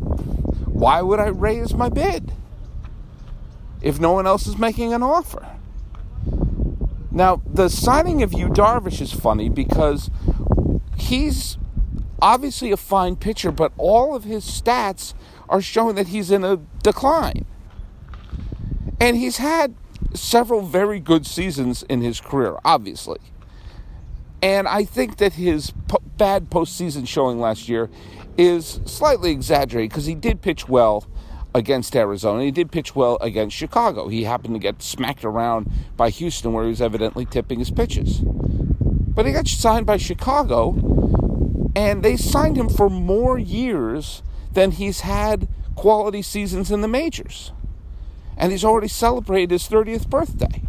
why 0.68 1.02
would 1.02 1.20
I 1.20 1.28
raise 1.28 1.74
my 1.74 1.90
bid 1.90 2.32
if 3.82 4.00
no 4.00 4.12
one 4.12 4.28
else 4.28 4.48
is 4.48 4.58
making 4.58 4.94
an 4.94 5.04
offer? 5.04 5.48
Now, 7.12 7.42
the 7.46 7.70
signing 7.70 8.24
of 8.24 8.34
Yu 8.34 8.50
Darvish 8.50 9.00
is 9.00 9.14
funny 9.14 9.48
because 9.48 10.10
he's 10.98 11.58
obviously 12.22 12.72
a 12.72 12.78
fine 12.78 13.16
pitcher, 13.16 13.52
but 13.52 13.72
all 13.78 14.16
of 14.16 14.24
his 14.24 14.46
stats 14.46 15.14
are 15.48 15.62
showing 15.62 15.96
that 15.96 16.08
he's 16.08 16.32
in 16.32 16.44
a 16.44 16.58
decline. 16.82 17.46
And 19.00 19.16
he's 19.18 19.38
had 19.38 19.76
several 20.14 20.62
very 20.62 21.00
good 21.00 21.26
seasons 21.28 21.84
in 21.84 22.02
his 22.02 22.20
career, 22.20 22.58
obviously. 22.66 23.20
And 24.44 24.68
I 24.68 24.84
think 24.84 25.18
that 25.18 25.34
his 25.34 25.72
po- 25.88 26.02
bad 26.18 26.50
postseason 26.50 27.08
showing 27.08 27.40
last 27.40 27.70
year 27.70 27.90
is 28.38 28.82
slightly 28.84 29.32
exaggerated 29.32 29.90
because 29.90 30.06
he 30.06 30.16
did 30.16 30.42
pitch 30.42 30.68
well 30.68 31.06
against 31.56 31.96
Arizona. 31.96 32.44
He 32.44 32.52
did 32.52 32.70
pitch 32.70 32.94
well 32.94 33.18
against 33.22 33.56
Chicago. 33.56 34.10
He 34.10 34.26
happened 34.26 34.56
to 34.56 34.60
get 34.60 34.84
smacked 34.84 35.24
around 35.24 35.72
by 35.96 36.10
Houston, 36.10 36.52
where 36.52 36.66
he 36.66 36.72
was 36.72 36.82
evidently 36.82 37.26
tipping 37.26 37.60
his 37.60 37.72
pitches. 37.72 38.20
But 38.20 39.26
he 39.26 39.32
got 39.32 39.48
signed 39.48 39.86
by 39.86 39.96
Chicago, 39.96 40.72
and 41.74 42.04
they 42.04 42.18
signed 42.18 42.58
him 42.58 42.68
for 42.68 42.90
more 42.90 43.40
years 43.40 44.24
than 44.52 44.72
he's 44.72 45.02
had 45.02 45.48
quality 45.76 46.22
seasons 46.22 46.70
in 46.70 46.82
the 46.82 46.90
majors. 46.90 47.54
And 48.36 48.52
he's 48.52 48.66
already 48.66 48.90
celebrated 48.90 49.52
his 49.52 49.70
30th 49.70 50.10
birthday. 50.10 50.64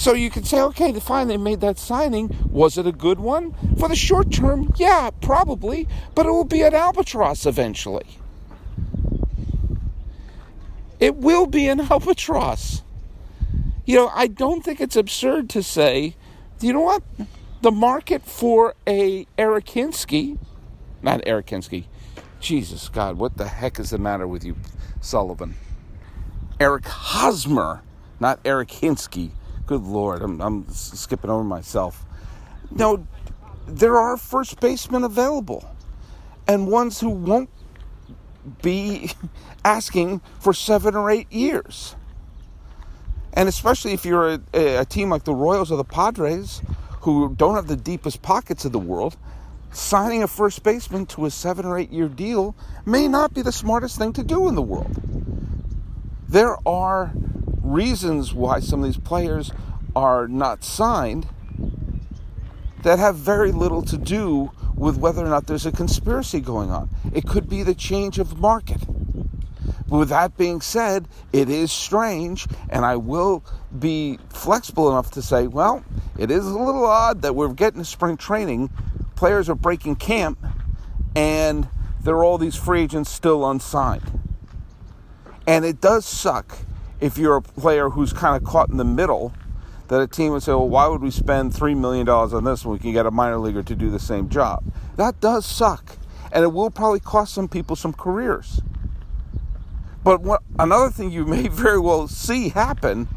So 0.00 0.14
you 0.14 0.30
can 0.30 0.44
say, 0.44 0.62
okay, 0.62 0.98
fine, 0.98 1.28
they 1.28 1.36
made 1.36 1.60
that 1.60 1.78
signing. 1.78 2.34
Was 2.50 2.78
it 2.78 2.86
a 2.86 2.90
good 2.90 3.20
one? 3.20 3.52
For 3.76 3.86
the 3.86 3.94
short 3.94 4.32
term, 4.32 4.72
yeah, 4.76 5.10
probably, 5.20 5.86
but 6.14 6.24
it 6.24 6.30
will 6.30 6.46
be 6.46 6.62
an 6.62 6.72
albatross 6.74 7.44
eventually. 7.44 8.06
It 10.98 11.16
will 11.16 11.44
be 11.44 11.68
an 11.68 11.80
albatross. 11.90 12.80
You 13.84 13.96
know, 13.96 14.10
I 14.14 14.26
don't 14.26 14.64
think 14.64 14.80
it's 14.80 14.96
absurd 14.96 15.50
to 15.50 15.62
say, 15.62 16.16
you 16.62 16.72
know 16.72 16.80
what? 16.80 17.02
The 17.60 17.70
market 17.70 18.24
for 18.24 18.74
a 18.88 19.26
Eric 19.36 19.76
not 21.02 21.20
Eric 21.26 21.84
Jesus 22.40 22.88
God, 22.88 23.18
what 23.18 23.36
the 23.36 23.48
heck 23.48 23.78
is 23.78 23.90
the 23.90 23.98
matter 23.98 24.26
with 24.26 24.44
you, 24.44 24.56
Sullivan? 25.02 25.56
Eric 26.58 26.86
Hosmer, 26.86 27.82
not 28.18 28.40
Eric. 28.46 28.70
Good 29.70 29.84
Lord, 29.84 30.20
I'm, 30.22 30.40
I'm 30.40 30.68
skipping 30.68 31.30
over 31.30 31.44
myself. 31.44 32.04
No, 32.72 33.06
there 33.68 33.96
are 33.96 34.16
first 34.16 34.58
basemen 34.58 35.04
available, 35.04 35.64
and 36.48 36.66
ones 36.66 36.98
who 36.98 37.08
won't 37.08 37.50
be 38.62 39.12
asking 39.64 40.22
for 40.40 40.52
seven 40.52 40.96
or 40.96 41.08
eight 41.08 41.32
years. 41.32 41.94
And 43.32 43.48
especially 43.48 43.92
if 43.92 44.04
you're 44.04 44.40
a, 44.52 44.78
a, 44.78 44.84
team 44.84 45.08
like 45.08 45.22
the 45.22 45.36
Royals 45.36 45.70
or 45.70 45.76
the 45.76 45.84
Padres, 45.84 46.62
who 47.02 47.32
don't 47.36 47.54
have 47.54 47.68
the 47.68 47.76
deepest 47.76 48.22
pockets 48.22 48.64
of 48.64 48.72
the 48.72 48.80
world, 48.80 49.16
signing 49.70 50.24
a 50.24 50.26
first 50.26 50.64
baseman 50.64 51.06
to 51.06 51.26
a 51.26 51.30
seven 51.30 51.64
or 51.64 51.78
eight 51.78 51.92
year 51.92 52.08
deal 52.08 52.56
may 52.84 53.06
not 53.06 53.34
be 53.34 53.42
the 53.42 53.52
smartest 53.52 53.98
thing 53.98 54.12
to 54.14 54.24
do 54.24 54.48
in 54.48 54.56
the 54.56 54.62
world. 54.62 55.00
There 56.28 56.56
are 56.66 57.12
reasons 57.62 58.32
why 58.32 58.60
some 58.60 58.80
of 58.80 58.86
these 58.86 59.02
players 59.02 59.52
are 59.94 60.28
not 60.28 60.64
signed 60.64 61.26
that 62.82 62.98
have 62.98 63.16
very 63.16 63.52
little 63.52 63.82
to 63.82 63.96
do 63.96 64.50
with 64.74 64.96
whether 64.96 65.24
or 65.24 65.28
not 65.28 65.46
there's 65.46 65.66
a 65.66 65.72
conspiracy 65.72 66.40
going 66.40 66.70
on. 66.70 66.88
It 67.12 67.26
could 67.26 67.48
be 67.48 67.62
the 67.62 67.74
change 67.74 68.18
of 68.18 68.38
market. 68.38 68.80
But 69.88 69.98
with 69.98 70.08
that 70.08 70.38
being 70.38 70.60
said, 70.60 71.08
it 71.32 71.50
is 71.50 71.72
strange, 71.72 72.46
and 72.70 72.84
I 72.84 72.96
will 72.96 73.44
be 73.76 74.18
flexible 74.30 74.88
enough 74.88 75.10
to 75.12 75.22
say, 75.22 75.48
well, 75.48 75.84
it 76.16 76.30
is 76.30 76.46
a 76.46 76.58
little 76.58 76.86
odd 76.86 77.22
that 77.22 77.34
we're 77.34 77.52
getting 77.52 77.84
spring 77.84 78.16
training, 78.16 78.70
players 79.16 79.50
are 79.50 79.54
breaking 79.54 79.96
camp, 79.96 80.38
and 81.14 81.68
there 82.02 82.14
are 82.14 82.24
all 82.24 82.38
these 82.38 82.56
free 82.56 82.82
agents 82.82 83.10
still 83.10 83.48
unsigned. 83.50 84.20
And 85.46 85.64
it 85.64 85.80
does 85.80 86.06
suck 86.06 86.58
if 87.00 87.16
you're 87.16 87.36
a 87.36 87.42
player 87.42 87.90
who's 87.90 88.12
kind 88.12 88.36
of 88.36 88.48
caught 88.48 88.68
in 88.68 88.76
the 88.76 88.84
middle 88.84 89.32
that 89.88 90.00
a 90.00 90.06
team 90.06 90.32
would 90.32 90.42
say, 90.42 90.52
well, 90.52 90.68
why 90.68 90.86
would 90.86 91.02
we 91.02 91.10
spend 91.10 91.52
$3 91.52 91.76
million 91.76 92.08
on 92.08 92.44
this 92.44 92.64
when 92.64 92.72
we 92.74 92.78
can 92.78 92.92
get 92.92 93.06
a 93.06 93.10
minor 93.10 93.38
leaguer 93.38 93.62
to 93.62 93.74
do 93.74 93.90
the 93.90 93.98
same 93.98 94.28
job? 94.28 94.62
That 94.96 95.20
does 95.20 95.44
suck. 95.44 95.96
And 96.30 96.44
it 96.44 96.48
will 96.48 96.70
probably 96.70 97.00
cost 97.00 97.34
some 97.34 97.48
people 97.48 97.74
some 97.74 97.92
careers. 97.92 98.60
But 100.04 100.20
what, 100.20 100.42
another 100.58 100.90
thing 100.90 101.10
you 101.10 101.24
may 101.26 101.48
very 101.48 101.80
well 101.80 102.06
see 102.06 102.50
happen 102.50 103.08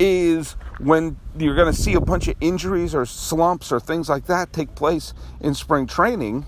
is 0.00 0.56
when 0.80 1.16
you're 1.38 1.54
going 1.54 1.72
to 1.72 1.78
see 1.78 1.94
a 1.94 2.00
bunch 2.00 2.26
of 2.26 2.34
injuries 2.40 2.94
or 2.94 3.06
slumps 3.06 3.70
or 3.70 3.78
things 3.78 4.08
like 4.08 4.26
that 4.26 4.52
take 4.52 4.74
place 4.74 5.12
in 5.40 5.54
spring 5.54 5.86
training, 5.86 6.46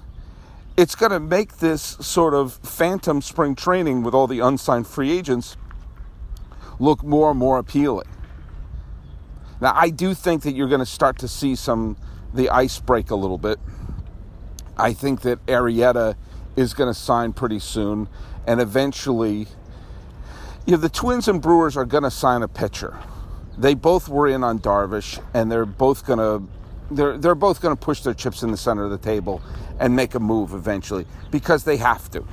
it's 0.76 0.94
going 0.94 1.12
to 1.12 1.20
make 1.20 1.58
this 1.58 1.82
sort 2.00 2.34
of 2.34 2.54
phantom 2.54 3.20
spring 3.20 3.54
training 3.54 4.02
with 4.02 4.14
all 4.14 4.26
the 4.26 4.40
unsigned 4.40 4.86
free 4.86 5.12
agents 5.12 5.56
look 6.82 7.04
more 7.04 7.30
and 7.30 7.38
more 7.38 7.58
appealing. 7.58 8.08
Now, 9.60 9.72
I 9.76 9.90
do 9.90 10.14
think 10.14 10.42
that 10.42 10.52
you're 10.52 10.68
going 10.68 10.80
to 10.80 10.86
start 10.86 11.18
to 11.18 11.28
see 11.28 11.54
some 11.54 11.96
the 12.34 12.50
ice 12.50 12.80
break 12.80 13.10
a 13.12 13.14
little 13.14 13.38
bit. 13.38 13.60
I 14.76 14.92
think 14.92 15.20
that 15.20 15.44
Arrieta 15.46 16.16
is 16.56 16.74
going 16.74 16.92
to 16.92 16.98
sign 16.98 17.34
pretty 17.34 17.60
soon, 17.60 18.08
and 18.48 18.60
eventually, 18.60 19.46
you 20.66 20.72
know, 20.72 20.76
the 20.76 20.88
Twins 20.88 21.28
and 21.28 21.40
Brewers 21.40 21.76
are 21.76 21.84
going 21.84 22.02
to 22.02 22.10
sign 22.10 22.42
a 22.42 22.48
pitcher. 22.48 22.98
They 23.56 23.74
both 23.74 24.08
were 24.08 24.26
in 24.26 24.42
on 24.42 24.58
Darvish, 24.58 25.22
and 25.34 25.52
they're 25.52 25.64
both 25.64 26.04
going 26.04 26.18
to 26.18 26.48
they're 26.90 27.16
they're 27.16 27.36
both 27.36 27.60
going 27.60 27.76
to 27.76 27.80
push 27.80 28.00
their 28.00 28.14
chips 28.14 28.42
in 28.42 28.50
the 28.50 28.56
center 28.56 28.82
of 28.82 28.90
the 28.90 28.98
table 28.98 29.40
and 29.78 29.94
make 29.94 30.16
a 30.16 30.20
move 30.20 30.52
eventually 30.52 31.06
because 31.30 31.62
they 31.62 31.76
have 31.76 32.10
to 32.10 32.24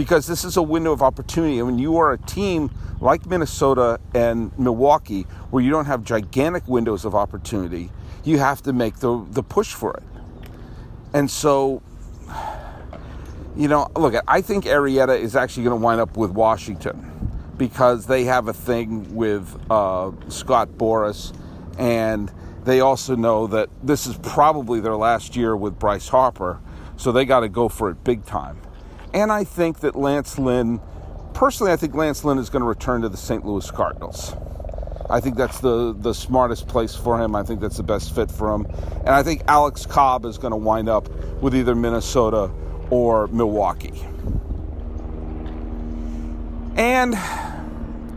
because 0.00 0.26
this 0.26 0.44
is 0.44 0.56
a 0.56 0.62
window 0.62 0.92
of 0.92 1.02
opportunity. 1.02 1.58
And 1.58 1.66
when 1.66 1.78
you 1.78 1.98
are 1.98 2.12
a 2.12 2.16
team 2.16 2.70
like 3.00 3.26
Minnesota 3.26 4.00
and 4.14 4.50
Milwaukee, 4.58 5.26
where 5.50 5.62
you 5.62 5.68
don't 5.68 5.84
have 5.84 6.04
gigantic 6.04 6.66
windows 6.66 7.04
of 7.04 7.14
opportunity, 7.14 7.90
you 8.24 8.38
have 8.38 8.62
to 8.62 8.72
make 8.72 8.96
the, 9.00 9.26
the 9.28 9.42
push 9.42 9.74
for 9.74 9.92
it. 9.92 10.02
And 11.12 11.30
so, 11.30 11.82
you 13.54 13.68
know, 13.68 13.90
look, 13.94 14.14
I 14.26 14.40
think 14.40 14.64
Arrieta 14.64 15.20
is 15.20 15.36
actually 15.36 15.64
going 15.64 15.78
to 15.78 15.84
wind 15.84 16.00
up 16.00 16.16
with 16.16 16.30
Washington 16.30 17.52
because 17.58 18.06
they 18.06 18.24
have 18.24 18.48
a 18.48 18.54
thing 18.54 19.14
with 19.14 19.54
uh, 19.70 20.12
Scott 20.28 20.70
Boras, 20.78 21.36
and 21.78 22.32
they 22.64 22.80
also 22.80 23.16
know 23.16 23.46
that 23.48 23.68
this 23.82 24.06
is 24.06 24.16
probably 24.22 24.80
their 24.80 24.96
last 24.96 25.36
year 25.36 25.54
with 25.54 25.78
Bryce 25.78 26.08
Harper, 26.08 26.58
so 26.96 27.12
they 27.12 27.26
got 27.26 27.40
to 27.40 27.50
go 27.50 27.68
for 27.68 27.90
it 27.90 28.02
big 28.02 28.24
time. 28.24 28.58
And 29.12 29.32
I 29.32 29.44
think 29.44 29.80
that 29.80 29.96
Lance 29.96 30.38
Lynn 30.38 30.80
personally, 31.34 31.72
I 31.72 31.76
think 31.76 31.94
Lance 31.94 32.24
Lynn 32.24 32.38
is 32.38 32.50
going 32.50 32.62
to 32.62 32.68
return 32.68 33.02
to 33.02 33.08
the 33.08 33.16
St. 33.16 33.44
Louis 33.44 33.70
Cardinals. 33.70 34.34
I 35.08 35.18
think 35.18 35.36
that's 35.36 35.58
the, 35.58 35.92
the 35.98 36.14
smartest 36.14 36.68
place 36.68 36.94
for 36.94 37.20
him. 37.20 37.34
I 37.34 37.42
think 37.42 37.60
that's 37.60 37.76
the 37.76 37.82
best 37.82 38.14
fit 38.14 38.30
for 38.30 38.54
him. 38.54 38.66
And 39.00 39.08
I 39.08 39.24
think 39.24 39.42
Alex 39.48 39.84
Cobb 39.84 40.24
is 40.24 40.38
going 40.38 40.52
to 40.52 40.56
wind 40.56 40.88
up 40.88 41.08
with 41.42 41.54
either 41.54 41.74
Minnesota 41.74 42.50
or 42.90 43.26
Milwaukee. 43.28 44.04
And 46.76 47.18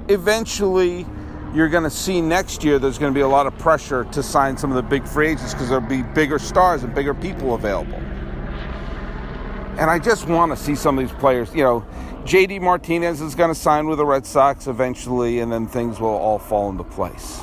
eventually, 0.08 1.08
you're 1.56 1.70
going 1.70 1.84
to 1.84 1.90
see 1.90 2.22
next 2.22 2.64
year 2.64 2.78
there's 2.78 3.00
going 3.00 3.12
to 3.12 3.18
be 3.18 3.22
a 3.22 3.28
lot 3.28 3.48
of 3.48 3.58
pressure 3.58 4.04
to 4.06 4.22
sign 4.22 4.56
some 4.56 4.72
of 4.72 4.76
the 4.76 4.84
big 4.84 5.08
free 5.08 5.30
agents 5.30 5.54
because 5.54 5.70
there'll 5.70 5.88
be 5.88 6.04
bigger 6.04 6.38
stars 6.38 6.84
and 6.84 6.94
bigger 6.94 7.16
people 7.16 7.56
available. 7.56 8.00
And 9.78 9.90
I 9.90 10.00
just 10.00 10.28
want 10.28 10.52
to 10.52 10.56
see 10.56 10.76
some 10.76 11.00
of 11.00 11.08
these 11.08 11.18
players. 11.20 11.54
You 11.54 11.64
know, 11.64 11.86
JD 12.26 12.62
Martinez 12.62 13.22
is 13.22 13.36
going 13.36 13.50
to 13.50 13.56
sign 13.56 13.88
with 13.88 13.98
the 13.98 14.06
Red 14.06 14.26
Sox 14.26 14.68
eventually, 14.68 15.40
and 15.40 15.52
then 15.52 15.68
things 15.68 16.00
will 16.00 16.10
all 16.10 16.40
fall 16.40 16.70
into 16.70 16.84
place. 16.84 17.42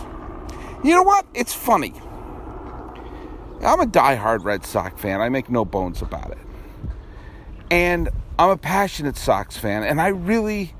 You 0.84 0.94
know 0.94 1.02
what? 1.02 1.26
It's 1.34 1.52
funny. 1.52 1.92
I'm 3.62 3.80
a 3.80 3.86
die-hard 3.86 4.44
Red 4.44 4.64
Sox 4.64 5.00
fan. 5.00 5.20
I 5.20 5.28
make 5.28 5.50
no 5.50 5.64
bones 5.64 6.00
about 6.00 6.30
it. 6.30 6.38
And 7.70 8.08
I'm 8.38 8.50
a 8.50 8.56
passionate 8.56 9.16
Sox 9.16 9.58
fan, 9.58 9.82
and 9.82 10.00
I 10.00 10.08
really 10.08 10.74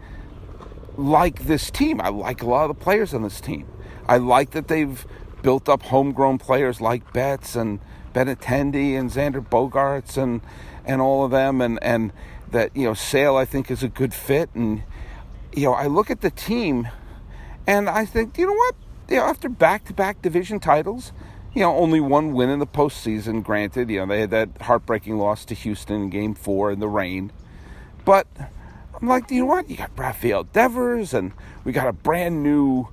like 0.97 1.45
this 1.45 1.71
team. 1.71 2.01
I 2.01 2.09
like 2.09 2.43
a 2.43 2.47
lot 2.47 2.71
of 2.71 2.79
the 2.79 2.83
players 2.83 3.13
on 3.13 3.23
this 3.23 3.41
team. 3.41 3.67
I 4.09 4.17
like 4.17 4.53
that 4.53 4.69
they've 4.69 5.05
built 5.43 5.69
up 5.69 5.83
homegrown 5.83 6.39
players 6.39 6.81
like 6.81 7.13
Betts 7.13 7.55
and 7.55 7.81
Benintendi 8.15 8.99
and 8.99 9.11
Xander 9.11 9.47
Bogaerts 9.47 10.17
and 10.17 10.41
and 10.85 11.01
all 11.01 11.25
of 11.25 11.31
them 11.31 11.61
and 11.61 11.79
and 11.83 12.13
that 12.51 12.75
you 12.77 12.85
know 12.85 12.95
Sale 12.95 13.37
I 13.37 13.45
think 13.45 13.71
is 13.71 13.83
a 13.83 13.89
good 13.89 14.15
fit 14.15 14.51
and 14.55 14.83
you 15.53 15.65
know 15.65 15.75
I 15.75 15.87
look 15.87 16.11
at 16.11 16.21
the 16.21 16.31
team 16.31 16.89
and 17.67 17.89
I 17.89 18.05
think 18.05 18.39
you 18.39 18.47
know 18.47 18.55
what 18.55 18.75
you 19.09 19.17
know 19.17 19.25
after 19.25 19.49
back 19.49 19.85
to 19.87 19.93
back 19.93 20.23
division 20.23 20.61
titles 20.61 21.13
you 21.55 21.63
know 21.63 21.77
only 21.77 22.01
one 22.01 22.33
win 22.33 22.49
in 22.49 22.59
the 22.59 22.67
postseason 22.67 23.43
granted 23.43 23.91
you 23.91 23.99
know 23.99 24.07
they 24.07 24.21
had 24.21 24.31
that 24.31 24.49
heartbreaking 24.63 25.19
loss 25.19 25.45
to 25.47 25.55
Houston 25.55 26.03
in 26.03 26.11
Game 26.11 26.35
Four 26.35 26.71
in 26.73 26.81
the 26.81 26.89
rain 26.89 27.33
but 28.05 28.27
I'm 29.01 29.09
like, 29.09 29.31
you 29.31 29.41
know 29.41 29.47
what? 29.47 29.71
You 29.71 29.77
got 29.77 29.91
Rafael 29.97 30.45
Devers, 30.45 31.15
and 31.15 31.33
we 31.65 31.73
got 31.73 31.89
a 31.89 31.93
brand 31.93 32.43
new 32.43 32.89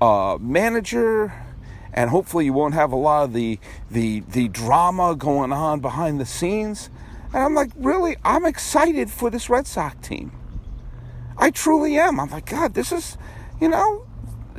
uh, 0.00 0.36
manager, 0.40 1.32
and 1.92 2.10
hopefully 2.10 2.46
you 2.46 2.52
won't 2.52 2.74
have 2.74 2.90
a 2.90 2.96
lot 2.96 3.24
of 3.24 3.32
the 3.32 3.58
the 3.90 4.20
the 4.20 4.48
drama 4.48 5.14
going 5.14 5.52
on 5.52 5.80
behind 5.80 6.20
the 6.20 6.26
scenes. 6.26 6.90
And 7.32 7.42
I'm 7.42 7.54
like, 7.54 7.70
really, 7.76 8.16
I'm 8.24 8.44
excited 8.44 9.10
for 9.10 9.30
this 9.30 9.48
Red 9.48 9.66
Sox 9.66 10.06
team. 10.06 10.32
I 11.38 11.50
truly 11.50 11.98
am. 11.98 12.20
I'm 12.20 12.30
like, 12.30 12.46
God, 12.46 12.74
this 12.74 12.92
is, 12.92 13.16
you 13.60 13.68
know, 13.68 14.06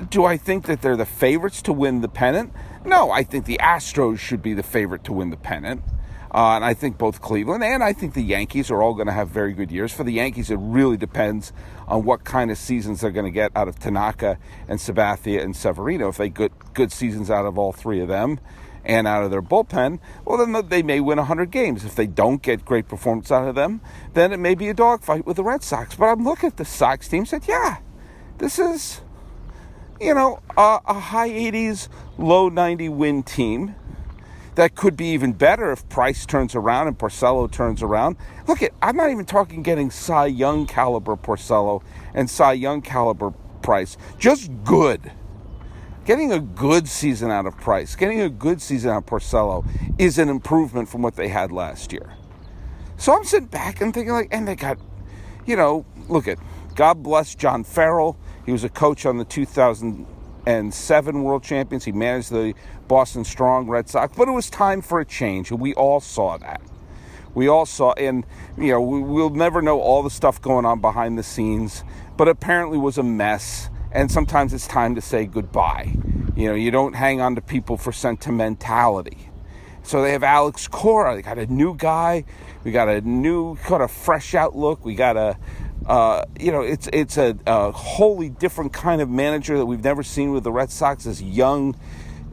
do 0.09 0.25
I 0.25 0.37
think 0.37 0.65
that 0.65 0.81
they're 0.81 0.97
the 0.97 1.05
favorites 1.05 1.61
to 1.63 1.73
win 1.73 2.01
the 2.01 2.09
pennant? 2.09 2.51
No, 2.83 3.11
I 3.11 3.23
think 3.23 3.45
the 3.45 3.59
Astros 3.61 4.17
should 4.17 4.41
be 4.41 4.53
the 4.53 4.63
favorite 4.63 5.03
to 5.05 5.13
win 5.13 5.29
the 5.29 5.37
pennant. 5.37 5.83
Uh, 6.33 6.55
and 6.55 6.65
I 6.65 6.73
think 6.73 6.97
both 6.97 7.21
Cleveland 7.21 7.63
and 7.63 7.83
I 7.83 7.93
think 7.93 8.15
the 8.15 8.23
Yankees 8.23 8.71
are 8.71 8.81
all 8.81 8.95
going 8.95 9.05
to 9.05 9.13
have 9.13 9.29
very 9.29 9.53
good 9.53 9.71
years. 9.71 9.93
For 9.93 10.03
the 10.03 10.13
Yankees, 10.13 10.49
it 10.49 10.57
really 10.59 10.97
depends 10.97 11.53
on 11.87 12.03
what 12.05 12.23
kind 12.23 12.49
of 12.49 12.57
seasons 12.57 13.01
they're 13.01 13.11
going 13.11 13.25
to 13.25 13.31
get 13.31 13.51
out 13.55 13.67
of 13.67 13.77
Tanaka 13.77 14.39
and 14.67 14.79
Sabathia 14.79 15.43
and 15.43 15.55
Severino. 15.55 16.09
If 16.09 16.17
they 16.17 16.29
get 16.29 16.51
good 16.73 16.91
seasons 16.91 17.29
out 17.29 17.45
of 17.45 17.59
all 17.59 17.71
three 17.71 17.99
of 17.99 18.07
them 18.07 18.39
and 18.85 19.07
out 19.07 19.23
of 19.23 19.31
their 19.31 19.41
bullpen, 19.41 19.99
well, 20.25 20.37
then 20.37 20.67
they 20.67 20.83
may 20.83 20.99
win 20.99 21.17
100 21.17 21.51
games. 21.51 21.85
If 21.85 21.95
they 21.95 22.07
don't 22.07 22.41
get 22.41 22.65
great 22.65 22.87
performance 22.87 23.31
out 23.31 23.47
of 23.47 23.55
them, 23.55 23.81
then 24.13 24.33
it 24.33 24.39
may 24.39 24.55
be 24.55 24.69
a 24.69 24.73
dogfight 24.73 25.25
with 25.25 25.37
the 25.37 25.43
Red 25.43 25.63
Sox. 25.63 25.95
But 25.95 26.05
I'm 26.05 26.23
looking 26.23 26.47
at 26.47 26.57
the 26.57 26.65
Sox 26.65 27.07
team 27.07 27.25
said, 27.25 27.47
yeah, 27.47 27.77
this 28.37 28.59
is, 28.59 29.01
you 30.01 30.13
know, 30.13 30.39
a, 30.57 30.79
a 30.85 30.99
high 30.99 31.29
80s, 31.29 31.87
low 32.17 32.49
90 32.49 32.89
win 32.89 33.23
team 33.23 33.75
that 34.55 34.75
could 34.75 34.95
be 34.95 35.07
even 35.07 35.33
better 35.33 35.71
if 35.71 35.87
Price 35.89 36.25
turns 36.25 36.55
around 36.55 36.87
and 36.87 36.97
Porcello 36.97 37.51
turns 37.51 37.81
around. 37.81 38.17
Look 38.47 38.61
at 38.61 38.71
I'm 38.81 38.95
not 38.95 39.09
even 39.09 39.25
talking 39.25 39.63
getting 39.63 39.89
Cy 39.89 40.27
Young 40.27 40.67
caliber 40.67 41.15
Porcello 41.15 41.81
and 42.13 42.29
Cy 42.29 42.53
Young 42.53 42.81
caliber 42.81 43.33
Price. 43.61 43.97
Just 44.19 44.51
good. 44.63 45.11
Getting 46.05 46.33
a 46.33 46.39
good 46.39 46.89
season 46.89 47.31
out 47.31 47.45
of 47.45 47.55
Price, 47.55 47.95
getting 47.95 48.19
a 48.19 48.29
good 48.29 48.61
season 48.61 48.91
out 48.91 48.97
of 48.97 49.05
Porcello 49.05 49.65
is 49.97 50.17
an 50.17 50.27
improvement 50.27 50.89
from 50.89 51.01
what 51.01 51.15
they 51.15 51.29
had 51.29 51.53
last 51.53 51.93
year. 51.93 52.17
So 52.97 53.15
I'm 53.15 53.23
sitting 53.23 53.47
back 53.47 53.79
and 53.79 53.93
thinking 53.93 54.11
like, 54.11 54.27
and 54.29 54.45
they 54.45 54.57
got, 54.57 54.77
you 55.45 55.55
know, 55.55 55.85
look 56.09 56.27
at 56.27 56.39
God 56.75 57.03
bless 57.03 57.35
John 57.35 57.63
Farrell. 57.63 58.17
He 58.45 58.51
was 58.51 58.65
a 58.65 58.69
coach 58.69 59.05
on 59.05 59.17
the 59.17 59.23
2007 59.23 61.23
world 61.23 61.43
champions. 61.43 61.85
He 61.85 61.93
managed 61.93 62.31
the 62.31 62.53
Boston 62.89 63.23
Strong 63.23 63.69
Red 63.69 63.87
Sox, 63.87 64.13
but 64.17 64.27
it 64.27 64.31
was 64.31 64.49
time 64.49 64.81
for 64.81 64.99
a 64.99 65.05
change, 65.05 65.51
and 65.51 65.61
we 65.61 65.73
all 65.75 66.01
saw 66.01 66.37
that. 66.37 66.61
We 67.33 67.47
all 67.47 67.65
saw, 67.65 67.93
and 67.93 68.25
you 68.57 68.71
know, 68.71 68.81
we, 68.81 68.99
will 68.99 69.29
never 69.29 69.61
know 69.61 69.79
all 69.79 70.03
the 70.03 70.09
stuff 70.09 70.41
going 70.41 70.65
on 70.65 70.81
behind 70.81 71.17
the 71.17 71.23
scenes, 71.23 71.85
but 72.17 72.27
apparently 72.27 72.77
was 72.77 72.97
a 72.97 73.03
mess. 73.03 73.69
And 73.93 74.11
sometimes 74.11 74.53
it's 74.53 74.67
time 74.67 74.95
to 74.95 75.01
say 75.01 75.25
goodbye. 75.25 75.95
You 76.35 76.49
know, 76.49 76.55
you 76.55 76.71
don't 76.71 76.93
hang 76.93 77.21
on 77.21 77.35
to 77.35 77.41
people 77.41 77.77
for 77.77 77.91
sentimentality. 77.91 79.29
So 79.83 80.01
they 80.01 80.11
have 80.11 80.23
Alex 80.23 80.67
Cora. 80.67 81.15
They 81.15 81.21
got 81.21 81.37
a 81.37 81.45
new 81.45 81.75
guy. 81.75 82.25
We 82.63 82.71
got 82.71 82.89
a 82.89 83.01
new 83.01 83.55
kind 83.57 83.83
of 83.83 83.91
fresh 83.91 84.33
outlook. 84.33 84.83
We 84.83 84.95
got 84.95 85.15
a 85.15 85.37
uh, 85.85 86.23
you 86.39 86.51
know, 86.51 86.61
it's 86.61 86.87
it's 86.93 87.17
a, 87.17 87.37
a, 87.45 87.71
wholly 87.71 88.29
different 88.29 88.71
kind 88.71 89.01
of 89.01 89.09
manager 89.09 89.57
that 89.57 89.65
we've 89.65 89.83
never 89.83 90.01
seen 90.01 90.31
with 90.31 90.43
the 90.45 90.51
Red 90.51 90.71
Sox. 90.71 91.03
This 91.03 91.21
young, 91.21 91.75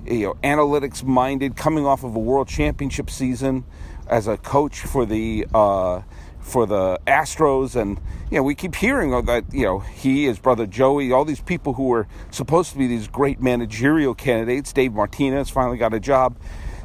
you 0.07 0.27
know, 0.27 0.35
analytics 0.45 1.03
minded, 1.03 1.57
coming 1.57 1.85
off 1.85 2.05
of 2.05 2.15
a 2.15 2.19
World 2.19 2.47
Championship 2.47 3.11
season 3.11 3.65
as 4.07 4.29
a 4.29 4.37
coach 4.37 4.81
for 4.81 5.05
the 5.05 5.47
uh, 5.53 6.03
for 6.51 6.67
the 6.67 7.01
Astros, 7.07 7.81
and 7.81 8.01
you 8.31 8.39
know, 8.39 8.43
we 8.43 8.55
keep 8.55 8.75
hearing 8.75 9.11
that 9.25 9.45
you 9.53 9.65
know 9.65 9.79
he, 9.79 10.27
his 10.27 10.39
brother 10.39 10.67
Joey, 10.67 11.13
all 11.13 11.25
these 11.25 11.41
people 11.41 11.75
who 11.75 11.85
were 11.85 12.07
supposed 12.31 12.73
to 12.73 12.79
be 12.79 12.87
these 12.87 13.09
great 13.09 13.41
managerial 13.41 14.15
candidates. 14.15 14.73
Dave 14.73 14.93
Martinez 14.93 15.49
finally 15.51 15.79
got 15.79 15.95
a 15.95 16.01
job. 16.01 16.37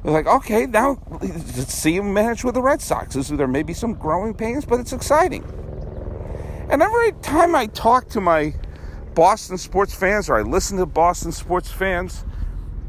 They're 0.03 0.13
like, 0.13 0.27
okay, 0.27 0.67
now 0.67 0.99
let's 1.09 1.73
see 1.73 1.95
him 1.95 2.13
manage 2.13 2.43
with 2.43 2.53
the 2.53 2.61
Red 2.61 2.81
Sox. 2.81 3.15
There 3.15 3.47
may 3.47 3.63
be 3.63 3.73
some 3.73 3.95
growing 3.95 4.35
pains, 4.35 4.63
but 4.63 4.79
it's 4.79 4.93
exciting. 4.93 5.43
And 6.69 6.81
every 6.81 7.11
time 7.23 7.55
I 7.55 7.65
talk 7.67 8.07
to 8.09 8.21
my 8.21 8.53
Boston 9.15 9.57
sports 9.57 9.95
fans 9.95 10.29
or 10.29 10.37
I 10.37 10.41
listen 10.43 10.77
to 10.77 10.85
Boston 10.85 11.31
sports 11.31 11.71
fans, 11.71 12.23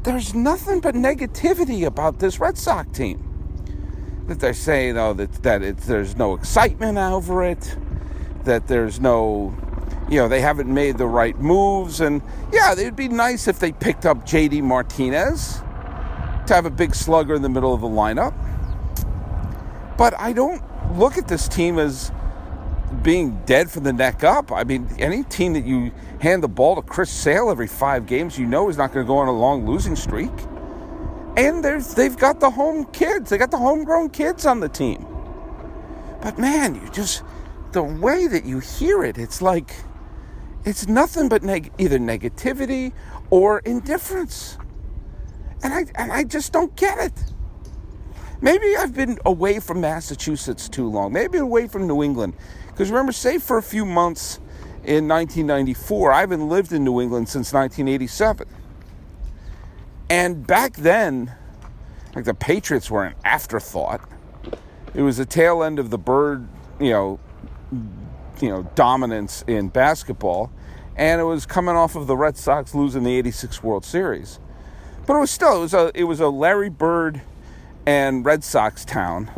there's 0.03 0.35
nothing 0.35 0.79
but 0.79 0.93
negativity 0.93 1.85
about 1.85 2.19
this 2.19 2.39
Red 2.39 2.57
Sox 2.57 2.95
team. 2.95 3.26
That 4.27 4.39
they're 4.39 4.53
saying, 4.53 4.95
though, 4.95 5.13
that, 5.13 5.31
that 5.43 5.61
it's, 5.61 5.85
there's 5.85 6.17
no 6.17 6.35
excitement 6.35 6.97
over 6.97 7.43
it, 7.45 7.77
that 8.43 8.67
there's 8.67 8.99
no, 8.99 9.55
you 10.09 10.17
know, 10.17 10.27
they 10.27 10.41
haven't 10.41 10.73
made 10.73 10.97
the 10.97 11.07
right 11.07 11.37
moves. 11.39 12.01
And 12.01 12.21
yeah, 12.51 12.73
it'd 12.73 12.95
be 12.95 13.07
nice 13.07 13.47
if 13.47 13.59
they 13.59 13.71
picked 13.71 14.05
up 14.05 14.25
JD 14.25 14.63
Martinez 14.63 15.61
to 16.47 16.53
have 16.53 16.65
a 16.65 16.69
big 16.69 16.93
slugger 16.93 17.35
in 17.35 17.41
the 17.41 17.49
middle 17.49 17.73
of 17.73 17.81
the 17.81 17.87
lineup. 17.87 18.33
But 19.97 20.13
I 20.19 20.33
don't 20.33 20.61
look 20.97 21.17
at 21.17 21.27
this 21.27 21.47
team 21.47 21.79
as 21.79 22.11
being 23.01 23.41
dead 23.45 23.69
from 23.69 23.83
the 23.83 23.93
neck 23.93 24.23
up. 24.23 24.51
I 24.51 24.63
mean, 24.63 24.89
any 24.99 25.23
team 25.23 25.53
that 25.53 25.65
you 25.65 25.91
hand 26.19 26.43
the 26.43 26.47
ball 26.47 26.75
to 26.75 26.81
Chris 26.81 27.09
Sale 27.09 27.49
every 27.49 27.67
five 27.67 28.05
games, 28.05 28.37
you 28.37 28.45
know 28.45 28.69
is 28.69 28.77
not 28.77 28.93
going 28.93 29.05
to 29.05 29.07
go 29.07 29.17
on 29.17 29.27
a 29.27 29.31
long 29.31 29.65
losing 29.65 29.95
streak. 29.95 30.31
And 31.37 31.63
they've 31.63 32.17
got 32.17 32.39
the 32.39 32.49
home 32.49 32.85
kids, 32.85 33.29
they 33.29 33.37
got 33.37 33.51
the 33.51 33.59
homegrown 33.59 34.09
kids 34.09 34.47
on 34.47 34.59
the 34.59 34.69
team. 34.69 35.05
But 36.19 36.39
man, 36.39 36.73
you 36.73 36.89
just, 36.89 37.23
the 37.73 37.83
way 37.83 38.25
that 38.25 38.43
you 38.43 38.57
hear 38.57 39.03
it, 39.03 39.19
it's 39.19 39.39
like, 39.39 39.71
it's 40.65 40.87
nothing 40.87 41.29
but 41.29 41.43
neg- 41.43 41.71
either 41.77 41.99
negativity 41.99 42.91
or 43.29 43.59
indifference. 43.59 44.57
And 45.61 45.73
I, 45.75 45.85
and 45.93 46.11
I 46.11 46.23
just 46.23 46.53
don't 46.53 46.75
get 46.75 46.97
it. 46.97 47.13
Maybe 48.41 48.75
I've 48.75 48.95
been 48.95 49.19
away 49.23 49.59
from 49.59 49.81
Massachusetts 49.81 50.67
too 50.67 50.89
long. 50.89 51.13
Maybe 51.13 51.37
away 51.37 51.67
from 51.67 51.87
New 51.87 52.01
England. 52.01 52.33
Because 52.67 52.89
remember, 52.89 53.11
say 53.11 53.37
for 53.37 53.59
a 53.59 53.63
few 53.63 53.85
months 53.85 54.37
in 54.83 55.07
1994, 55.07 56.11
I 56.11 56.19
haven't 56.21 56.49
lived 56.49 56.73
in 56.73 56.83
New 56.83 56.99
England 56.99 57.29
since 57.29 57.53
1987. 57.53 58.47
And 60.09 60.45
back 60.45 60.73
then, 60.73 61.33
like 62.15 62.25
the 62.25 62.33
Patriots 62.33 62.89
were 62.89 63.05
an 63.05 63.15
afterthought. 63.25 64.01
It 64.93 65.01
was 65.01 65.17
the 65.17 65.25
tail 65.25 65.63
end 65.63 65.79
of 65.79 65.89
the 65.89 65.97
bird, 65.97 66.47
you 66.79 66.91
know, 66.91 67.19
you 68.41 68.49
know, 68.49 68.63
dominance 68.75 69.43
in 69.47 69.69
basketball, 69.69 70.51
and 70.95 71.19
it 71.19 71.25
was 71.25 71.45
coming 71.45 71.75
off 71.75 71.95
of 71.95 72.07
the 72.07 72.15
Red 72.15 72.37
Sox 72.37 72.73
losing 72.73 73.03
the 73.03 73.15
'86 73.17 73.61
World 73.61 73.85
Series. 73.85 74.39
But 75.05 75.15
it 75.15 75.19
was 75.19 75.31
still 75.31 75.57
it 75.57 75.59
was 75.59 75.73
a 75.73 75.91
it 75.93 76.03
was 76.05 76.19
a 76.19 76.29
Larry 76.29 76.69
Bird 76.69 77.21
and 77.85 78.25
Red 78.25 78.43
Sox 78.43 78.85
town 78.85 79.29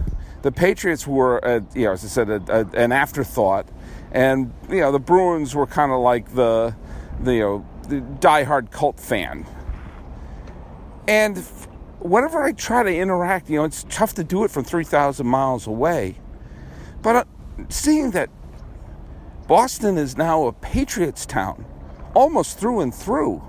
the 0.42 0.52
Patriots 0.52 1.06
were, 1.06 1.44
uh, 1.46 1.62
you 1.76 1.86
know, 1.86 1.94
as 1.94 2.04
I 2.04 2.08
said, 2.08 2.30
a, 2.30 2.42
a, 2.48 2.66
an 2.82 2.92
afterthought, 2.92 3.68
and 4.12 4.54
you 4.70 4.80
know 4.80 4.92
the 4.92 5.00
Bruins 5.00 5.54
were 5.54 5.68
kind 5.68 5.92
of 5.92 6.00
like 6.00 6.34
the, 6.34 6.76
the 7.22 7.34
you 7.34 7.40
know, 7.42 7.66
the 7.88 8.02
diehard 8.20 8.72
cult 8.72 9.00
fan. 9.00 9.46
And 11.10 11.40
whenever 12.02 12.44
I 12.44 12.52
try 12.52 12.84
to 12.84 12.96
interact, 12.96 13.50
you 13.50 13.58
know, 13.58 13.64
it's 13.64 13.84
tough 13.90 14.14
to 14.14 14.24
do 14.24 14.44
it 14.44 14.52
from 14.52 14.64
three 14.64 14.84
thousand 14.84 15.26
miles 15.26 15.66
away. 15.66 16.18
But 17.02 17.16
uh, 17.16 17.24
seeing 17.68 18.12
that 18.12 18.30
Boston 19.48 19.98
is 19.98 20.16
now 20.16 20.46
a 20.46 20.54
Patriots 20.54 21.26
town, 21.26 21.66
almost 22.14 22.60
through 22.60 22.82
and 22.82 22.94
through, 22.94 23.42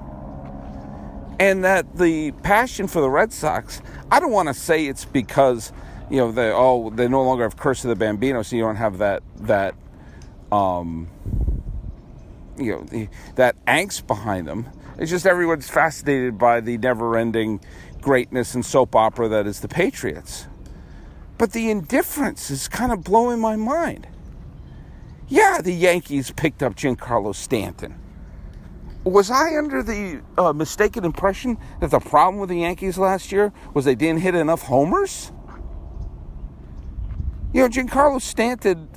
and 1.39 1.63
that 1.63 1.99
the 1.99 2.33
passion 2.43 2.89
for 2.89 3.03
the 3.03 3.11
Red 3.11 3.31
Sox, 3.31 3.83
I 4.11 4.21
don't 4.21 4.33
want 4.33 4.49
to 4.49 4.55
say 4.55 4.87
it's 4.87 5.05
because 5.05 5.71
you 6.11 6.17
know 6.17 6.33
they 6.33 6.51
oh 6.51 6.89
they 6.89 7.09
no 7.09 7.23
longer 7.23 7.43
have 7.43 7.59
Curse 7.59 7.85
of 7.85 7.91
the 7.91 7.97
Bambino, 7.97 8.41
so 8.41 8.57
you 8.57 8.63
don't 8.63 8.77
have 8.77 8.97
that 8.99 9.23
that 9.37 9.75
um, 10.51 11.09
you 12.57 12.73
know 12.73 13.09
that 13.35 13.63
angst 13.67 14.07
behind 14.07 14.49
them. 14.49 14.67
It's 14.99 15.11
just 15.11 15.27
everyone's 15.27 15.69
fascinated 15.69 16.39
by 16.39 16.61
the 16.61 16.77
never-ending 16.79 17.61
greatness 18.01 18.55
and 18.55 18.65
soap 18.65 18.95
opera 18.95 19.29
that 19.29 19.47
is 19.47 19.61
the 19.61 19.69
Patriots. 19.69 20.47
But 21.39 21.53
the 21.53 21.71
indifference 21.71 22.51
is 22.51 22.69
kind 22.69 22.93
of 22.93 23.03
blowing 23.03 23.41
my 23.41 23.57
mind. 23.57 24.07
Yeah, 25.29 25.61
the 25.63 25.73
Yankees 25.73 26.33
picked 26.33 26.63
up 26.63 26.75
Giancarlo 26.75 27.35
Stanton. 27.35 27.95
Was 29.05 29.31
I 29.31 29.57
under 29.57 29.83
the 29.83 30.21
uh, 30.37 30.53
mistaken 30.53 31.07
impression 31.07 31.57
that 31.81 31.91
the 31.91 32.01
problem 32.01 32.39
with 32.39 32.51
the 32.51 32.59
Yankees 32.59 32.99
last 32.99 33.33
year 33.33 33.53
was 33.73 33.87
they 33.87 33.95
didn't 33.95 34.21
hit 34.21 34.35
enough 34.35 34.63
homers? 34.63 35.33
You 37.55 37.63
know, 37.63 37.69
Giancarlo 37.69 38.21
Stanton 38.21 38.90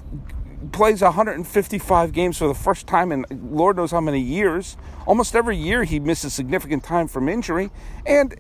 plays 0.72 1.02
155 1.02 2.12
games 2.12 2.38
for 2.38 2.48
the 2.48 2.54
first 2.54 2.88
time 2.88 3.12
in 3.12 3.26
Lord 3.52 3.78
knows 3.78 3.92
how 3.92 4.02
many 4.02 4.20
years. 4.20 4.78
Almost 5.06 5.36
every 5.36 5.58
year 5.58 5.84
he 5.84 6.00
misses 6.00 6.34
significant 6.34 6.84
time 6.84 7.08
from 7.08 7.28
injury, 7.28 7.72
and 8.06 8.36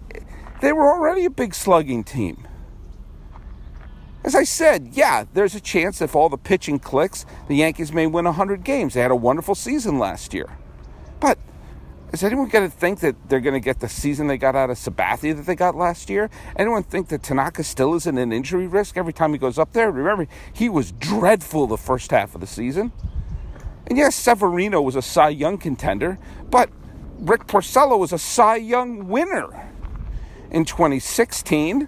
they 0.62 0.72
were 0.72 0.92
already 0.92 1.26
a 1.26 1.30
big 1.30 1.54
slugging 1.54 2.04
team. 2.04 2.48
As 4.24 4.36
I 4.36 4.46
said, 4.46 4.90
yeah, 4.94 5.26
there's 5.34 5.54
a 5.54 5.60
chance 5.60 6.02
if 6.02 6.16
all 6.16 6.30
the 6.30 6.38
pitching 6.38 6.80
clicks, 6.80 7.26
the 7.50 7.58
Yankees 7.58 7.92
may 7.92 8.08
win 8.08 8.24
100 8.24 8.64
games. 8.64 8.94
They 8.94 9.02
had 9.02 9.12
a 9.12 9.16
wonderful 9.16 9.56
season 9.56 10.00
last 10.00 10.34
year. 10.34 10.50
Is 12.13 12.23
anyone 12.23 12.47
going 12.47 12.69
to 12.69 12.78
think 12.78 12.99
that 12.99 13.15
they're 13.28 13.39
going 13.39 13.56
to 13.56 13.60
get 13.60 13.80
the 13.80 13.89
season 13.89 14.28
they 14.28 14.38
got 14.38 14.56
out 14.56 14.69
of 14.69 14.78
Sabathia 14.78 15.36
that 15.36 15.47
they 15.47 15.56
got 15.56 15.76
last 15.76 16.12
year? 16.12 16.30
Anyone 16.56 16.84
think 16.84 17.08
that 17.08 17.23
Tanaka 17.23 17.63
still 17.63 17.95
isn't 17.95 18.17
an 18.19 18.32
injury 18.32 18.67
risk 18.67 18.97
every 18.97 19.13
time 19.13 19.32
he 19.32 19.39
goes 19.39 19.58
up 19.58 19.73
there? 19.73 19.89
Remember, 19.89 20.28
he 20.54 20.69
was 20.69 20.91
dreadful 20.91 21.65
the 21.65 21.76
first 21.76 22.12
half 22.12 22.36
of 22.36 22.41
the 22.41 22.45
season. 22.45 22.91
And 23.88 23.97
yes, 23.97 24.15
Severino 24.15 24.80
was 24.80 24.95
a 24.95 25.02
Cy 25.02 25.30
Young 25.30 25.58
contender, 25.58 26.19
but 26.52 26.69
Rick 27.17 27.47
Porcello 27.47 27.97
was 27.97 28.13
a 28.13 28.19
Cy 28.19 28.58
Young 28.58 29.08
winner 29.08 29.71
in 30.52 30.65
2016. 30.65 31.88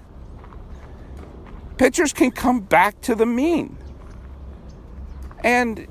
Pitchers 1.78 2.14
can 2.14 2.32
come 2.32 2.62
back 2.62 3.00
to 3.02 3.14
the 3.14 3.28
mean. 3.28 3.78
And 5.44 5.88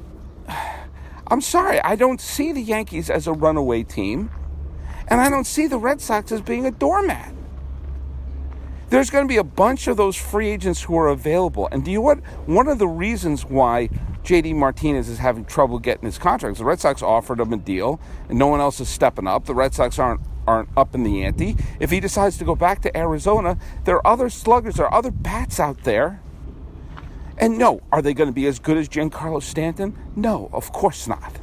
I'm 1.29 1.41
sorry, 1.41 1.81
I 1.81 1.97
don't 1.97 2.21
see 2.21 2.53
the 2.53 2.61
Yankees 2.61 3.09
as 3.09 3.27
a 3.27 3.33
runaway 3.33 3.83
team, 3.83 4.31
and 5.09 5.21
I 5.21 5.31
don't 5.31 5.47
see 5.47 5.67
the 5.67 5.79
Red 5.79 6.01
Sox 6.01 6.31
as 6.33 6.43
being 6.43 6.67
a 6.67 6.71
doormat. 6.71 7.35
There's 8.91 9.11
going 9.11 9.25
to 9.25 9.29
be 9.29 9.39
a 9.39 9.45
bunch 9.45 9.89
of 9.89 9.97
those 9.97 10.17
free 10.17 10.51
agents 10.51 10.83
who 10.83 10.97
are 10.97 11.09
available. 11.09 11.69
And 11.73 11.85
do 11.85 11.91
you 11.91 11.99
know 11.99 12.03
what? 12.03 12.19
One 12.47 12.69
of 12.69 12.79
the 12.79 12.87
reasons 12.87 13.45
why 13.45 13.89
JD 14.23 14.55
Martinez 14.55 15.09
is 15.09 15.19
having 15.19 15.45
trouble 15.47 15.79
getting 15.79 16.05
his 16.05 16.19
contract, 16.19 16.59
the 16.59 16.65
Red 16.65 16.81
Sox 16.81 17.03
offered 17.03 17.41
him 17.41 17.53
a 17.53 17.57
deal, 17.57 18.01
and 18.29 18.39
no 18.39 18.47
one 18.47 18.61
else 18.61 18.81
is 18.81 18.89
stepping 18.89 19.27
up. 19.27 19.47
The 19.47 19.55
Red 19.55 19.75
Sox 19.75 19.99
aren't 19.99 20.21
aren't 20.47 20.69
up 20.77 20.95
in 20.95 21.05
the 21.05 21.25
ante. 21.25 21.57
If 21.81 21.91
he 21.91 22.01
decides 22.01 22.37
to 22.37 22.45
go 22.45 22.55
back 22.55 22.83
to 22.83 22.95
Arizona, 22.95 23.57
there 23.85 23.97
are 23.97 24.07
other 24.07 24.29
sluggers, 24.29 24.75
there 24.75 24.87
are 24.87 24.95
other 24.95 25.11
bats 25.11 25.59
out 25.59 25.85
there 25.85 26.21
and 27.38 27.59
no, 27.59 27.81
are 27.90 28.03
they 28.03 28.14
going 28.14 28.29
to 28.29 28.35
be 28.35 28.47
as 28.47 28.59
good 28.59 28.77
as 28.77 28.88
Giancarlo 28.88 29.42
Stanton? 29.42 29.97
No, 30.14 30.49
of 30.53 30.73
course 30.73 31.09
not. 31.09 31.38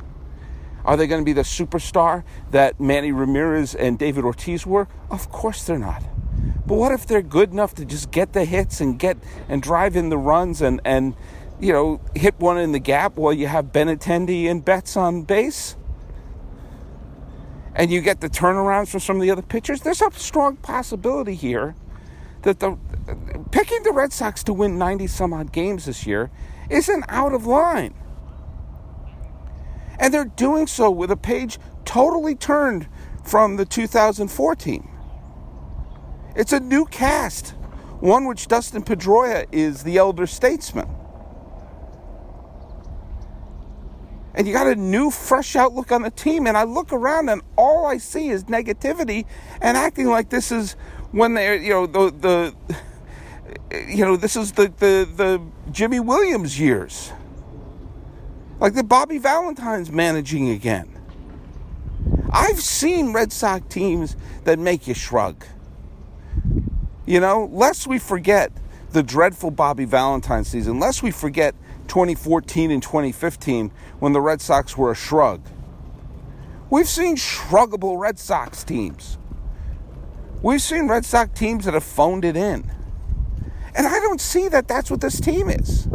Are 0.86 0.97
they 0.97 1.08
going 1.08 1.21
to 1.21 1.25
be 1.25 1.34
the 1.34 1.41
superstar 1.41 2.23
that 2.51 2.80
Manny 2.80 3.12
Ramirez 3.12 3.75
and 3.75 3.99
David 3.99 4.23
Ortiz 4.23 4.65
were? 4.65 4.88
Of 5.10 5.30
course 5.30 5.63
they're 5.63 5.77
not. 5.77 6.04
But 6.65 6.75
what 6.75 6.91
if 6.91 7.06
they're 7.06 7.21
good 7.21 7.51
enough 7.51 7.75
to 7.75 7.86
just 7.86 8.12
get 8.12 8.34
the 8.34 8.45
hits 8.45 8.82
and 8.82 8.97
get 8.97 9.17
and 9.47 9.62
drive 9.62 9.95
in 9.95 10.10
the 10.10 10.17
runs 10.17 10.62
and 10.62 10.82
and 10.86 11.15
you 11.60 11.73
know 11.73 12.01
hit 12.15 12.39
one 12.39 12.58
in 12.58 12.71
the 12.71 12.80
gap 12.80 13.15
while 13.15 13.34
you 13.34 13.47
have 13.47 13.65
Benintendi 13.65 14.49
and 14.49 14.63
Betts 14.63 14.97
on 14.97 15.23
base? 15.23 15.75
And 17.75 17.91
you 17.91 18.01
get 18.01 18.21
the 18.21 18.30
turnarounds 18.30 18.89
from 18.89 18.99
some 18.99 19.15
of 19.17 19.21
the 19.21 19.32
other 19.32 19.41
pitchers. 19.41 19.82
There's 19.82 20.01
a 20.01 20.12
strong 20.12 20.58
possibility 20.58 21.36
here 21.36 21.75
that 22.41 22.60
the 22.60 22.77
picking 23.52 23.84
the 23.84 23.92
Red 23.92 24.14
Sox 24.14 24.44
to 24.46 24.54
win 24.54 24.78
90 24.78 25.08
some 25.08 25.34
odd 25.34 25.52
games 25.52 25.86
this 25.86 26.06
year 26.06 26.32
isn't 26.70 27.06
out 27.10 27.34
of 27.34 27.46
line. 27.46 27.94
And 30.00 30.14
they're 30.14 30.26
doing 30.26 30.68
so 30.68 30.90
with 30.90 31.12
a 31.12 31.18
page 31.18 31.60
totally 31.86 32.36
turned 32.36 32.88
from 33.24 33.58
the 33.58 33.66
2014. 33.66 34.90
It's 36.36 36.54
a 36.54 36.60
new 36.60 36.86
cast, 36.86 37.50
one 38.00 38.26
which 38.26 38.48
Dustin 38.48 38.84
Pedroia 38.84 39.46
is 39.52 39.84
the 39.84 39.98
elder 39.98 40.26
statesman. 40.26 40.88
And 44.34 44.48
you 44.48 44.54
got 44.54 44.68
a 44.68 44.76
new, 44.76 45.12
fresh 45.12 45.56
outlook 45.56 45.92
on 45.92 46.04
the 46.04 46.10
team. 46.10 46.48
And 46.48 46.58
I 46.58 46.64
look 46.64 46.94
around 46.94 47.30
and 47.30 47.42
all 47.58 47.86
I 47.86 47.98
see 47.98 48.30
is 48.30 48.46
negativity 48.46 49.26
and 49.62 49.78
acting 49.78 50.08
like 50.08 50.30
this 50.30 50.52
is 50.52 50.74
when 51.12 51.34
they're, 51.34 51.58
you 51.58 51.70
know, 51.70 51.86
the, 51.86 52.12
the 52.12 52.78
you 53.88 54.06
know, 54.06 54.16
this 54.16 54.36
is 54.36 54.52
the, 54.54 54.72
the, 54.78 55.08
the 55.16 55.42
Jimy 55.72 56.00
Williams 56.00 56.60
years. 56.60 57.12
Like 58.60 58.74
the 58.74 58.84
Bobby 58.84 59.18
Valentine's 59.18 59.92
managing 59.92 60.50
again. 60.50 60.88
I've 62.32 62.62
seen 62.62 63.12
Red 63.12 63.34
Sox 63.34 63.66
teams 63.74 64.16
that 64.44 64.60
make 64.60 64.88
you 64.88 64.94
shrug. 64.94 65.46
You 67.06 67.20
know, 67.20 67.50
lest 67.52 67.88
we 67.88 68.00
forget 68.00 68.52
the 68.92 69.04
dreadful 69.04 69.52
Bobby 69.52 69.86
Valentine 69.86 70.44
season, 70.44 70.80
lest 70.80 71.02
we 71.02 71.12
forget 71.12 71.56
2014 71.88 72.72
and 72.72 72.82
2015 72.82 73.72
when 74.00 74.14
the 74.14 74.22
Red 74.22 74.42
Sox 74.42 74.78
were 74.78 74.92
a 74.92 74.96
shrug. 74.96 75.42
We've 76.70 76.88
seen 76.88 77.16
shruggable 77.18 78.00
Red 78.00 78.18
Sox 78.18 78.64
teams. 78.64 79.18
We've 80.42 80.62
seen 80.62 80.88
Red 80.88 81.04
Sox 81.06 81.38
teams 81.38 81.66
that 81.66 81.74
have 81.74 81.84
phoned 81.84 82.24
it 82.24 82.38
in. 82.38 82.72
And 83.75 83.88
I 83.88 83.99
don't 83.99 84.21
see 84.21 84.47
that 84.49 84.67
that's 84.67 84.91
what 84.91 85.01
this 85.01 85.19
team 85.19 85.49
is. 85.49 85.88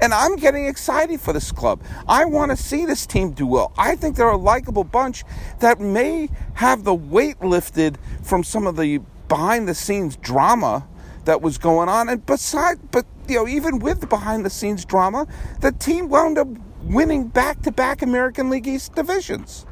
And 0.00 0.14
I'm 0.14 0.36
getting 0.36 0.66
excited 0.66 1.20
for 1.20 1.32
this 1.32 1.50
club. 1.50 1.82
I 2.06 2.24
want 2.24 2.52
to 2.52 2.56
see 2.56 2.86
this 2.86 3.06
team 3.06 3.32
do 3.32 3.46
well. 3.46 3.72
I 3.76 3.96
think 3.96 4.16
they're 4.16 4.28
a 4.28 4.36
likable 4.36 4.84
bunch 4.84 5.24
that 5.58 5.80
may 5.80 6.28
have 6.54 6.84
the 6.84 6.94
weight 6.94 7.40
lifted 7.42 7.98
from 8.22 8.44
some 8.44 8.66
of 8.66 8.76
the 8.76 9.00
behind 9.28 9.68
the 9.68 9.74
scenes 9.74 10.16
drama 10.16 10.86
that 11.24 11.42
was 11.42 11.58
going 11.58 11.88
on. 11.88 12.08
And 12.08 12.24
besides, 12.24 12.80
but 12.90 13.06
you 13.28 13.36
know, 13.36 13.48
even 13.48 13.80
with 13.80 14.00
the 14.00 14.06
behind 14.06 14.44
the 14.44 14.50
scenes 14.50 14.84
drama, 14.84 15.26
the 15.60 15.72
team 15.72 16.08
wound 16.08 16.38
up 16.38 16.48
winning 16.82 17.26
back 17.28 17.62
to 17.62 17.72
back 17.72 18.00
American 18.00 18.50
League 18.50 18.66
East 18.66 18.94
divisions. 18.94 19.66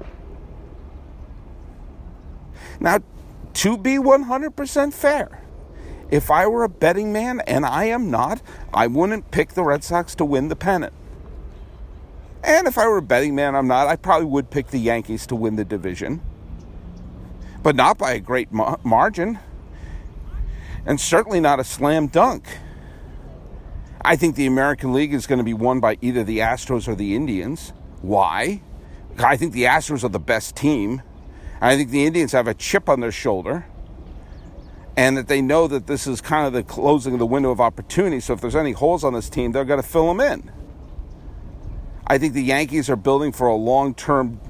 Now, 2.81 2.99
to 3.55 3.79
be 3.79 3.97
100% 3.97 4.93
fair, 4.93 5.46
if 6.11 6.31
I 6.31 6.47
were 6.47 6.65
a 6.65 6.69
betting 6.69 7.13
man, 7.13 7.41
and 7.47 7.67
I 7.67 7.85
am 7.85 8.11
not, 8.11 8.41
I 8.73 8.87
wouldn't 8.87 9.31
pick 9.31 9.51
the 9.51 9.65
Red 9.65 9.83
Sox 9.83 10.15
to 10.17 10.25
win 10.25 10.49
the 10.49 10.57
pennant. 10.57 10.93
And 12.45 12.69
if 12.69 12.79
I 12.79 12.87
were 12.87 12.99
a 12.99 13.03
betting 13.03 13.35
man, 13.35 13.57
I'm 13.57 13.67
not, 13.67 13.89
I 13.89 13.97
probably 13.97 14.27
would 14.27 14.51
pick 14.51 14.69
the 14.69 14.79
Yankees 14.79 15.27
to 15.27 15.35
win 15.35 15.57
the 15.57 15.65
division. 15.65 16.21
But 17.63 17.75
not 17.75 17.99
by 17.99 18.13
a 18.13 18.21
great 18.21 18.53
ma- 18.53 18.77
margin. 18.85 19.41
And 20.85 21.01
certainly 21.01 21.41
not 21.41 21.59
a 21.59 21.65
slam 21.65 22.07
dunk. 22.07 22.47
I 24.05 24.15
think 24.15 24.37
the 24.37 24.47
American 24.47 24.93
League 24.93 25.13
is 25.13 25.27
going 25.27 25.39
to 25.39 25.45
be 25.45 25.55
won 25.55 25.81
by 25.81 25.99
either 26.01 26.23
the 26.23 26.39
Astros 26.39 26.87
or 26.87 26.95
the 26.95 27.17
Indians. 27.17 27.73
Why? 28.03 28.63
I 29.19 29.37
think 29.37 29.53
the 29.53 29.65
Astros 29.65 30.05
are 30.05 30.09
the 30.09 30.21
best 30.21 30.55
team. 30.55 31.03
I 31.61 31.75
think 31.77 31.91
the 31.91 32.07
Indians 32.07 32.31
have 32.31 32.47
a 32.47 32.55
chip 32.55 32.89
on 32.89 33.01
their 33.01 33.11
shoulder 33.11 33.67
and 34.97 35.17
that 35.17 35.29
they 35.29 35.43
know 35.43 35.69
that 35.69 35.87
this 35.87 36.07
is 36.07 36.21
kind 36.21 36.47
of 36.47 36.53
the 36.53 36.63
closing 36.63 37.13
of 37.13 37.19
the 37.19 37.27
window 37.27 37.51
of 37.51 37.61
opportunity. 37.61 38.21
So 38.21 38.33
if 38.33 38.41
there's 38.41 38.57
any 38.57 38.73
holes 38.73 39.05
on 39.05 39.13
this 39.13 39.29
team, 39.29 39.53
they're 39.53 39.65
going 39.65 39.81
to 39.81 39.87
fill 39.87 40.09
them 40.09 40.21
in. 40.21 40.51
I 42.07 42.19
think 42.19 42.35
the 42.35 42.43
Yankees 42.43 42.89
are 42.89 42.97
building 42.97 43.33
for 43.33 43.47
a 43.47 43.55
long 43.55 43.95
term, 43.95 44.41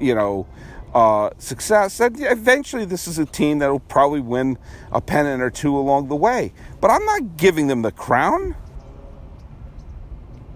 you 0.00 0.14
know, 0.14 0.46
uh, 0.94 1.30
success. 1.38 2.00
And 2.00 2.16
eventually, 2.20 2.84
this 2.84 3.06
is 3.06 3.18
a 3.18 3.26
team 3.26 3.58
that 3.58 3.70
will 3.70 3.80
probably 3.80 4.20
win 4.20 4.58
a 4.90 5.00
pennant 5.00 5.42
or 5.42 5.50
two 5.50 5.76
along 5.76 6.08
the 6.08 6.16
way. 6.16 6.52
But 6.80 6.90
I'm 6.90 7.04
not 7.04 7.36
giving 7.36 7.66
them 7.68 7.82
the 7.82 7.92
crown. 7.92 8.56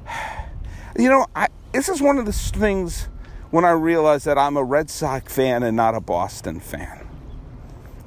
You 0.99 1.09
know, 1.09 1.27
I, 1.37 1.47
this 1.71 1.89
is 1.89 2.03
one 2.03 2.19
of 2.19 2.27
the 2.27 2.33
things 2.33 3.09
when 3.53 3.65
I 3.65 3.71
realized 3.71 4.25
that 4.25 4.37
I'm 4.37 4.57
a 4.57 4.65
Red 4.65 4.91
Sox 4.91 5.33
fan 5.33 5.63
and 5.63 5.77
not 5.77 5.95
a 5.95 6.01
Boston 6.01 6.59
fan. 6.59 7.08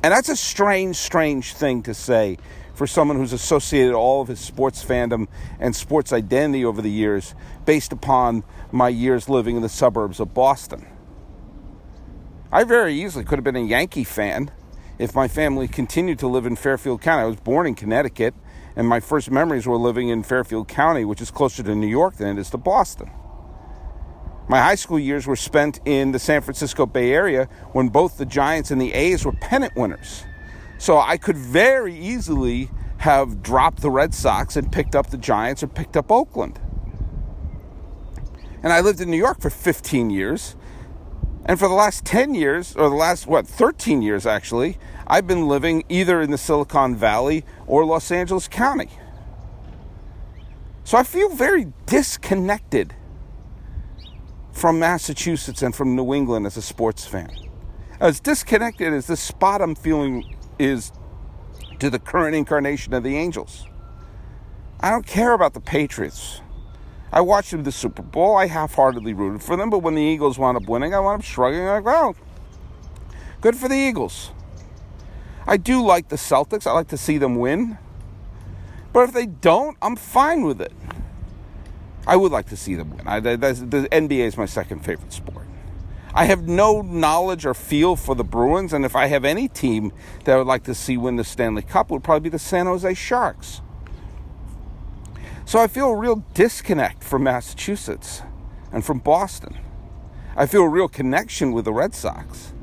And 0.04 0.12
that's 0.12 0.30
a 0.30 0.36
strange, 0.36 0.96
strange 0.96 1.54
thing 1.54 1.84
to 1.84 1.94
say 1.94 2.38
for 2.74 2.88
someone 2.88 3.18
who's 3.18 3.34
associated 3.34 3.94
all 3.94 4.22
of 4.22 4.28
his 4.28 4.40
sports 4.40 4.84
fandom 4.84 5.28
and 5.60 5.76
sports 5.76 6.12
identity 6.12 6.66
over 6.66 6.82
the 6.82 6.90
years 6.90 7.36
based 7.66 7.94
upon 7.94 8.44
my 8.72 8.90
years 8.90 9.30
living 9.30 9.56
in 9.56 9.62
the 9.62 9.70
suburbs 9.70 10.20
of 10.20 10.34
Boston. 10.34 10.88
I 12.52 12.64
very 12.64 12.96
easily 12.96 13.24
could 13.24 13.38
have 13.38 13.44
been 13.44 13.56
a 13.56 13.64
Yankee 13.64 14.04
fan 14.04 14.52
if 14.98 15.14
my 15.14 15.28
family 15.28 15.68
continued 15.68 16.20
to 16.20 16.28
live 16.28 16.46
in 16.46 16.56
Fairfield 16.56 17.02
County. 17.02 17.24
I 17.24 17.28
was 17.28 17.38
born 17.38 17.68
in 17.68 17.76
Connecticut, 17.76 18.34
and 18.76 18.88
my 18.88 19.00
first 19.00 19.30
memories 19.30 19.68
were 19.68 19.78
living 19.78 20.10
in 20.10 20.24
Fairfield 20.24 20.68
County, 20.68 21.06
which 21.06 21.22
is 21.22 21.30
closer 21.30 21.62
to 21.64 21.76
New 21.76 21.88
York 21.88 22.16
than 22.16 22.38
it 22.38 22.42
is 22.42 22.50
to 22.50 22.58
Boston. 22.58 23.12
My 24.52 24.60
high 24.60 24.76
school 24.76 25.00
years 25.00 25.26
were 25.26 25.38
spent 25.38 25.80
in 25.86 26.12
the 26.12 26.20
San 26.20 26.42
Francisco 26.42 26.86
Bay 26.86 27.14
Area 27.14 27.46
when 27.72 27.88
both 27.88 28.18
the 28.18 28.26
Giants 28.26 28.70
and 28.70 28.82
the 28.82 28.92
A's 28.92 29.24
were 29.24 29.32
pennant 29.32 29.78
winners. 29.78 30.26
So 30.78 31.00
I 31.00 31.16
could 31.16 31.38
very 31.38 31.96
easily 31.96 32.70
have 32.98 33.42
dropped 33.42 33.82
the 33.82 33.90
Red 33.90 34.14
Sox 34.14 34.58
and 34.58 34.70
picked 34.70 34.94
up 34.94 35.10
the 35.10 35.18
Giants 35.18 35.64
or 35.64 35.68
picked 35.68 35.96
up 35.96 36.12
Oakland. 36.12 36.60
And 38.62 38.74
I 38.74 38.82
lived 38.82 39.00
in 39.00 39.10
New 39.10 39.16
York 39.16 39.40
for 39.40 39.50
15 39.50 40.10
years. 40.10 40.58
And 41.46 41.58
for 41.58 41.70
the 41.70 41.74
last 41.74 42.04
10 42.04 42.36
years, 42.36 42.76
or 42.76 42.90
the 42.90 42.96
last, 42.96 43.28
what, 43.28 43.48
13 43.48 44.02
years 44.02 44.26
actually, 44.26 44.78
I've 45.08 45.28
been 45.28 45.48
living 45.48 45.86
either 45.88 46.20
in 46.20 46.30
the 46.30 46.38
Silicon 46.38 46.94
Valley 46.98 47.46
or 47.68 47.86
Los 47.86 48.12
Angeles 48.12 48.50
County. 48.50 48.90
So 50.84 50.98
I 50.98 51.04
feel 51.04 51.30
very 51.30 51.72
disconnected 51.86 52.96
from 54.52 54.80
Massachusetts 54.80 55.62
and 55.62 55.76
from 55.76 55.96
New 55.96 56.14
England 56.14 56.46
as 56.46 56.58
a 56.58 56.62
sports 56.62 57.06
fan. 57.06 57.32
As 58.00 58.20
disconnected 58.20 58.94
as 58.94 59.08
this 59.08 59.22
spot 59.22 59.62
I'm 59.62 59.76
feeling 59.76 60.36
is 60.60 60.92
to 61.80 61.90
the 61.90 62.00
current 62.00 62.36
incarnation 62.36 62.94
of 62.94 63.04
the 63.04 63.18
Angels. 63.18 63.66
I 64.80 64.90
don't 64.90 65.06
care 65.06 65.34
about 65.34 65.54
the 65.54 65.62
Patriots. 65.62 66.42
I 67.12 67.22
watched 67.22 67.52
them 67.52 67.64
the 67.64 67.72
Super 67.72 68.02
Bowl. 68.02 68.38
I 68.38 68.48
half 68.48 68.76
heartedly 68.76 69.14
rooted 69.14 69.44
for 69.44 69.56
them, 69.56 69.70
but 69.70 69.80
when 69.80 69.96
the 69.96 70.02
Eagles 70.02 70.40
wound 70.40 70.58
up 70.58 70.68
winning, 70.68 70.94
I 70.94 71.00
wound 71.00 71.22
up 71.22 71.26
shrugging 71.26 71.66
like, 71.66 71.84
well, 71.84 72.16
good 73.42 73.56
for 73.56 73.68
the 73.68 73.76
Eagles. 73.76 74.32
I 75.46 75.58
do 75.58 75.84
like 75.84 76.10
the 76.10 76.16
Celtics. 76.16 76.66
I 76.66 76.72
like 76.72 76.88
to 76.90 76.98
see 76.98 77.18
them 77.18 77.36
win. 77.36 77.78
But 78.94 79.10
if 79.10 79.14
they 79.14 79.26
don't, 79.26 79.78
I'm 79.82 79.96
fine 79.96 80.44
with 80.44 80.62
it. 80.62 80.74
I 82.08 82.16
would 82.16 82.32
like 82.32 82.50
to 82.50 82.58
see 82.58 82.76
them 82.76 82.96
win. 82.96 83.08
I, 83.08 83.20
the, 83.20 83.38
the 83.38 83.88
NBA 83.92 84.26
is 84.26 84.38
my 84.38 84.46
second 84.46 84.84
favorite 84.84 85.14
sport. 85.14 85.48
I 86.14 86.26
have 86.26 86.48
no 86.48 86.82
knowledge 86.82 87.46
or 87.46 87.54
feel 87.54 87.96
for 87.96 88.16
the 88.16 88.24
Bruins, 88.24 88.74
and 88.74 88.84
if 88.84 88.96
I 88.96 89.08
have 89.08 89.24
any 89.24 89.48
team 89.48 89.94
that 90.26 90.34
I 90.34 90.38
would 90.38 90.48
like 90.48 90.64
to 90.64 90.76
see 90.76 90.98
win 90.98 91.16
the 91.16 91.24
Stanley 91.24 91.62
Cup, 91.62 91.90
it 91.90 91.94
would 91.94 92.04
probably 92.04 92.30
be 92.30 92.30
the 92.30 92.40
San 92.40 92.66
Jose 92.66 92.94
Sharks. 92.96 93.62
So 95.46 95.60
I 95.60 95.68
feel 95.68 95.90
a 95.90 95.96
real 95.96 96.24
disconnect 96.34 97.04
from 97.04 97.24
Massachusetts 97.24 98.22
and 98.72 98.84
from 98.84 99.00
Boston. 99.00 99.58
I 100.36 100.46
feel 100.46 100.64
a 100.64 100.70
real 100.70 100.88
connection 100.88 101.52
with 101.52 101.66
the 101.66 101.74
Red 101.74 101.94
Sox. 101.94 102.54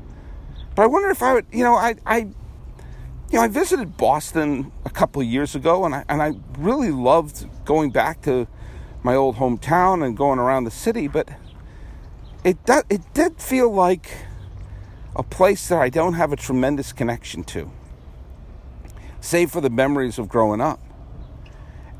But 0.75 0.83
I 0.83 0.85
wonder 0.87 1.09
if 1.09 1.21
I 1.21 1.33
would, 1.33 1.45
you 1.51 1.63
know, 1.63 1.75
I, 1.75 1.95
I 2.05 2.17
you 2.17 3.37
know, 3.37 3.41
I 3.41 3.47
visited 3.47 3.95
Boston 3.97 4.71
a 4.85 4.89
couple 4.89 5.21
years 5.21 5.53
ago, 5.53 5.85
and 5.85 5.93
I 5.93 6.03
and 6.09 6.21
I 6.21 6.33
really 6.57 6.91
loved 6.91 7.47
going 7.63 7.91
back 7.91 8.21
to 8.23 8.47
my 9.03 9.15
old 9.15 9.37
hometown 9.37 10.05
and 10.05 10.15
going 10.15 10.39
around 10.39 10.65
the 10.65 10.71
city, 10.71 11.07
but 11.07 11.29
it 12.43 12.63
did, 12.65 12.83
it 12.89 13.01
did 13.13 13.41
feel 13.41 13.71
like 13.71 14.09
a 15.15 15.23
place 15.23 15.67
that 15.69 15.79
I 15.79 15.89
don't 15.89 16.13
have 16.13 16.31
a 16.31 16.35
tremendous 16.35 16.93
connection 16.93 17.43
to, 17.45 17.71
save 19.21 19.51
for 19.51 19.61
the 19.61 19.69
memories 19.69 20.19
of 20.19 20.29
growing 20.29 20.61
up. 20.61 20.79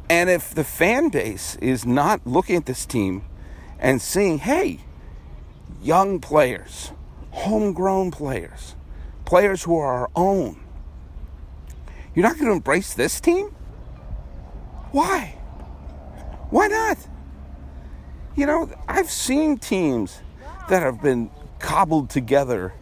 And 0.09 0.29
if 0.29 0.53
the 0.55 0.63
fan 0.63 1.09
base 1.09 1.55
is 1.57 1.85
not 1.85 2.25
looking 2.25 2.55
at 2.55 2.65
this 2.65 2.85
team 2.85 3.23
and 3.79 4.01
seeing, 4.01 4.39
hey, 4.39 4.79
young 5.81 6.19
players, 6.19 6.91
homegrown 7.31 8.11
players, 8.11 8.75
players 9.25 9.63
who 9.63 9.77
are 9.77 10.01
our 10.01 10.09
own, 10.15 10.59
you're 12.15 12.27
not 12.27 12.35
going 12.35 12.47
to 12.47 12.53
embrace 12.53 12.93
this 12.93 13.21
team? 13.21 13.55
Why? 14.91 15.38
Why 16.49 16.67
not? 16.67 16.97
You 18.35 18.45
know, 18.45 18.69
I've 18.87 19.09
seen 19.09 19.57
teams 19.57 20.21
that 20.69 20.81
have 20.81 21.01
been 21.01 21.29
cobbled 21.59 22.09
together 22.09 22.73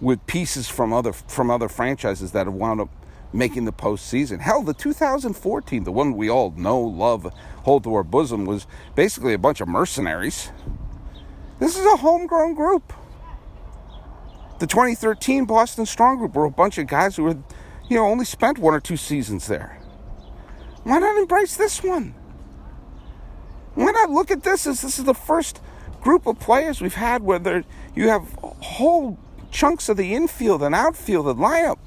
with 0.00 0.24
pieces 0.26 0.68
from 0.68 0.92
other 0.92 1.12
from 1.12 1.50
other 1.50 1.68
franchises 1.68 2.32
that 2.32 2.46
have 2.46 2.54
wound 2.54 2.80
up 2.80 2.90
making 3.32 3.64
the 3.64 3.72
postseason. 3.72 4.40
Hell, 4.40 4.62
the 4.62 4.74
2014, 4.74 5.84
the 5.84 5.92
one 5.92 6.16
we 6.16 6.28
all 6.28 6.50
know, 6.52 6.80
love, 6.80 7.32
hold 7.64 7.84
to 7.84 7.94
our 7.94 8.04
bosom, 8.04 8.44
was 8.44 8.66
basically 8.94 9.34
a 9.34 9.38
bunch 9.38 9.60
of 9.60 9.68
mercenaries. 9.68 10.50
This 11.58 11.76
is 11.78 11.84
a 11.84 11.96
homegrown 11.96 12.54
group. 12.54 12.92
The 14.58 14.66
2013 14.66 15.44
Boston 15.44 15.84
Strong 15.84 16.18
Group 16.18 16.34
were 16.34 16.44
a 16.44 16.50
bunch 16.50 16.78
of 16.78 16.86
guys 16.86 17.16
who 17.16 17.26
had, 17.26 17.42
you 17.88 17.96
know, 17.96 18.06
only 18.06 18.24
spent 18.24 18.58
one 18.58 18.74
or 18.74 18.80
two 18.80 18.96
seasons 18.96 19.46
there. 19.46 19.78
Why 20.84 20.98
not 20.98 21.16
embrace 21.18 21.56
this 21.56 21.82
one? 21.82 22.14
Not 23.96 24.10
look 24.10 24.30
at 24.30 24.42
this 24.42 24.66
as 24.66 24.82
this 24.82 24.98
is 24.98 25.06
the 25.06 25.14
first 25.14 25.58
group 26.02 26.26
of 26.26 26.38
players 26.38 26.82
we've 26.82 26.94
had 26.94 27.22
where 27.22 27.64
you 27.94 28.10
have 28.10 28.30
whole 28.42 29.18
chunks 29.50 29.88
of 29.88 29.96
the 29.96 30.14
infield 30.14 30.62
and 30.62 30.74
outfield 30.74 31.26
and 31.28 31.38
lineup 31.38 31.78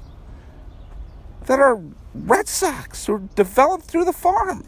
that 1.46 1.60
are 1.60 1.80
Red 2.12 2.48
Sox 2.48 3.08
or 3.08 3.20
developed 3.36 3.84
through 3.84 4.04
the 4.04 4.12
farm 4.12 4.64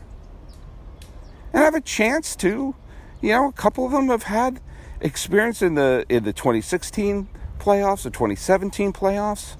and 1.53 1.65
have 1.65 1.75
a 1.75 1.81
chance 1.81 2.37
to, 2.37 2.77
you 3.21 3.33
know, 3.33 3.49
a 3.49 3.53
couple 3.53 3.87
of 3.87 3.91
them 3.91 4.07
have 4.07 4.23
had 4.23 4.61
experience 5.01 5.63
in 5.63 5.75
the 5.75 6.07
in 6.09 6.23
the 6.23 6.33
2016 6.33 7.27
playoffs, 7.59 8.05
the 8.05 8.11
2017 8.11 8.93
playoffs, 8.93 9.57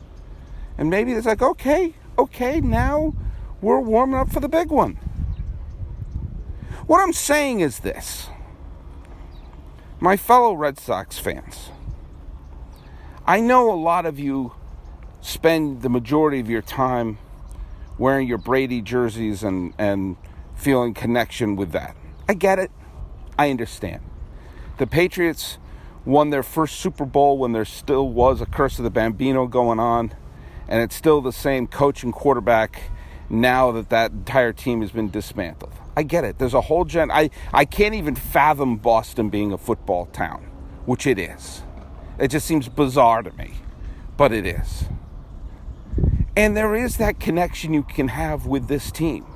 and 0.79 0.89
maybe 0.89 1.15
it's 1.15 1.27
like, 1.27 1.43
okay, 1.43 1.95
okay, 2.17 2.61
now 2.61 3.13
we're 3.61 3.81
warming 3.81 4.21
up 4.21 4.31
for 4.31 4.39
the 4.39 4.49
big 4.49 4.71
one. 4.71 4.99
What 6.87 7.01
I'm 7.01 7.13
saying 7.13 7.61
is 7.61 7.81
this 7.81 8.29
my 10.01 10.17
fellow 10.17 10.53
Red 10.55 10.81
Sox 10.81 11.17
fans, 11.17 11.71
I 13.25 13.41
know 13.41 13.73
a 13.73 13.79
lot 13.79 14.05
of 14.05 14.19
you 14.19 14.53
spend 15.21 15.83
the 15.83 15.89
majority 15.89 16.41
of 16.41 16.51
your 16.51 16.61
time 16.61 17.19
wearing 17.99 18.27
your 18.27 18.39
Brady 18.39 18.81
jerseys 18.81 19.45
and, 19.45 19.75
and 19.79 20.17
feeling 20.57 20.93
connection 20.93 21.55
with 21.55 21.71
that. 21.71 21.97
I 22.29 22.35
get 22.35 22.59
it. 22.59 22.73
I 23.39 23.51
understand. 23.51 24.03
The 24.79 24.89
Patriots 24.89 25.59
won 26.05 26.31
their 26.31 26.43
first 26.43 26.81
Super 26.81 27.05
Bowl 27.05 27.39
when 27.39 27.53
there 27.53 27.65
still 27.65 28.09
was 28.09 28.41
a 28.41 28.47
curse 28.47 28.79
of 28.79 28.83
the 28.85 28.91
Bambino 28.91 29.47
going 29.47 29.79
on, 29.79 30.15
and 30.67 30.83
it's 30.83 30.97
still 30.97 31.21
the 31.21 31.33
same 31.33 31.69
coach 31.69 32.03
and 32.03 32.13
quarterback 32.13 32.91
now 33.31 33.71
that 33.71 33.89
that 33.91 34.11
entire 34.11 34.53
team 34.53 34.81
has 34.81 34.91
been 34.91 35.11
dismantled. 35.11 35.73
I 35.97 36.03
get 36.03 36.25
it. 36.25 36.39
There's 36.39 36.55
a 36.55 36.61
whole 36.63 36.85
gen. 36.85 37.11
I, 37.11 37.31
I 37.53 37.65
can't 37.65 37.95
even 37.95 38.15
fathom 38.15 38.77
Boston 38.77 39.29
being 39.29 39.53
a 39.53 39.59
football 39.59 40.07
town, 40.07 40.43
which 40.87 41.07
it 41.07 41.19
is. 41.19 41.63
It 42.19 42.29
just 42.29 42.47
seems 42.47 42.69
bizarre 42.69 43.23
to 43.23 43.33
me, 43.33 43.55
but 44.17 44.33
it 44.33 44.47
is. 44.47 44.85
And 46.37 46.57
there 46.57 46.75
is 46.75 46.97
that 46.97 47.21
connection 47.21 47.75
you 47.75 47.83
can 47.83 48.09
have 48.09 48.47
with 48.47 48.69
this 48.69 48.91
team. 48.91 49.27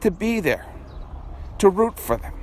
To 0.00 0.10
be 0.10 0.40
there, 0.40 0.66
to 1.58 1.68
root 1.68 1.98
for 1.98 2.16
them, 2.16 2.34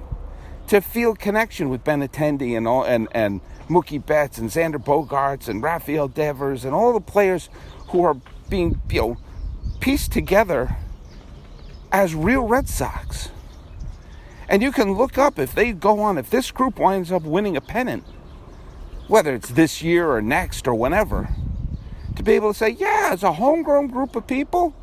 to 0.67 0.81
feel 0.81 1.15
connection 1.15 1.69
with 1.69 1.83
Benintendi 1.83 2.55
and 2.55 2.67
all 2.67 2.83
and, 2.83 3.07
and 3.11 3.41
Mookie 3.67 4.03
Betts 4.03 4.37
and 4.37 4.49
Xander 4.49 4.83
Bogaerts 4.83 5.47
and 5.47 5.61
Rafael 5.61 6.07
Devers 6.07 6.63
and 6.63 6.73
all 6.73 6.93
the 6.93 7.01
players 7.01 7.49
who 7.89 8.03
are 8.03 8.15
being, 8.49 8.79
you 8.91 9.01
know, 9.01 9.17
pieced 9.79 10.11
together 10.11 10.77
as 11.91 12.15
real 12.15 12.43
Red 12.47 12.69
Sox. 12.69 13.29
And 14.47 14.61
you 14.61 14.71
can 14.71 14.93
look 14.93 15.17
up 15.17 15.37
if 15.37 15.53
they 15.53 15.71
go 15.71 15.99
on, 15.99 16.17
if 16.17 16.29
this 16.29 16.51
group 16.51 16.79
winds 16.79 17.11
up 17.11 17.23
winning 17.23 17.55
a 17.55 17.61
pennant, 17.61 18.03
whether 19.07 19.33
it's 19.33 19.49
this 19.49 19.81
year 19.81 20.09
or 20.09 20.21
next 20.21 20.67
or 20.67 20.73
whenever, 20.73 21.29
to 22.15 22.23
be 22.23 22.33
able 22.33 22.51
to 22.53 22.57
say, 22.57 22.69
yeah, 22.69 23.13
it's 23.13 23.23
a 23.23 23.33
homegrown 23.33 23.87
group 23.87 24.15
of 24.15 24.25
people, 24.27 24.73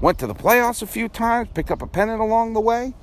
went 0.00 0.18
to 0.18 0.26
the 0.26 0.34
playoffs 0.34 0.82
a 0.82 0.86
few 0.86 1.08
times, 1.08 1.48
picked 1.54 1.70
up 1.70 1.82
a 1.82 1.86
pennant 1.86 2.20
along 2.20 2.52
the 2.52 2.60
way. 2.60 2.94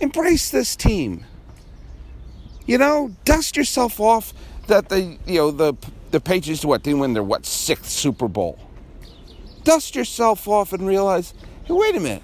Embrace 0.00 0.50
this 0.50 0.74
team. 0.74 1.24
You 2.66 2.78
know, 2.78 3.14
dust 3.24 3.56
yourself 3.56 4.00
off 4.00 4.32
that 4.66 4.88
the 4.88 5.18
you 5.26 5.38
know 5.38 5.50
the 5.50 5.74
the 6.10 6.20
Patriots 6.20 6.64
what 6.64 6.82
didn't 6.82 7.00
win 7.00 7.12
their 7.12 7.22
what 7.22 7.44
sixth 7.44 7.90
Super 7.90 8.28
Bowl. 8.28 8.58
Dust 9.64 9.94
yourself 9.94 10.48
off 10.48 10.72
and 10.72 10.86
realize, 10.86 11.34
hey, 11.64 11.74
wait 11.74 11.96
a 11.96 12.00
minute, 12.00 12.22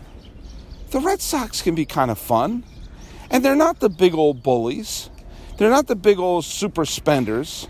the 0.91 1.01
Red 1.01 1.21
Sox 1.21 1.63
can 1.63 1.75
be 1.75 1.85
kind 1.85 2.11
of 2.11 2.19
fun, 2.19 2.65
and 3.31 3.45
they're 3.45 3.57
not 3.57 3.81
the 3.81 3.89
big 3.89 4.15
old 4.15 4.43
bullies. 4.43 5.11
They're 5.59 5.71
not 5.71 5.87
the 5.87 5.97
big 5.97 6.19
old 6.19 6.45
super 6.45 6.85
spenders. 6.85 7.67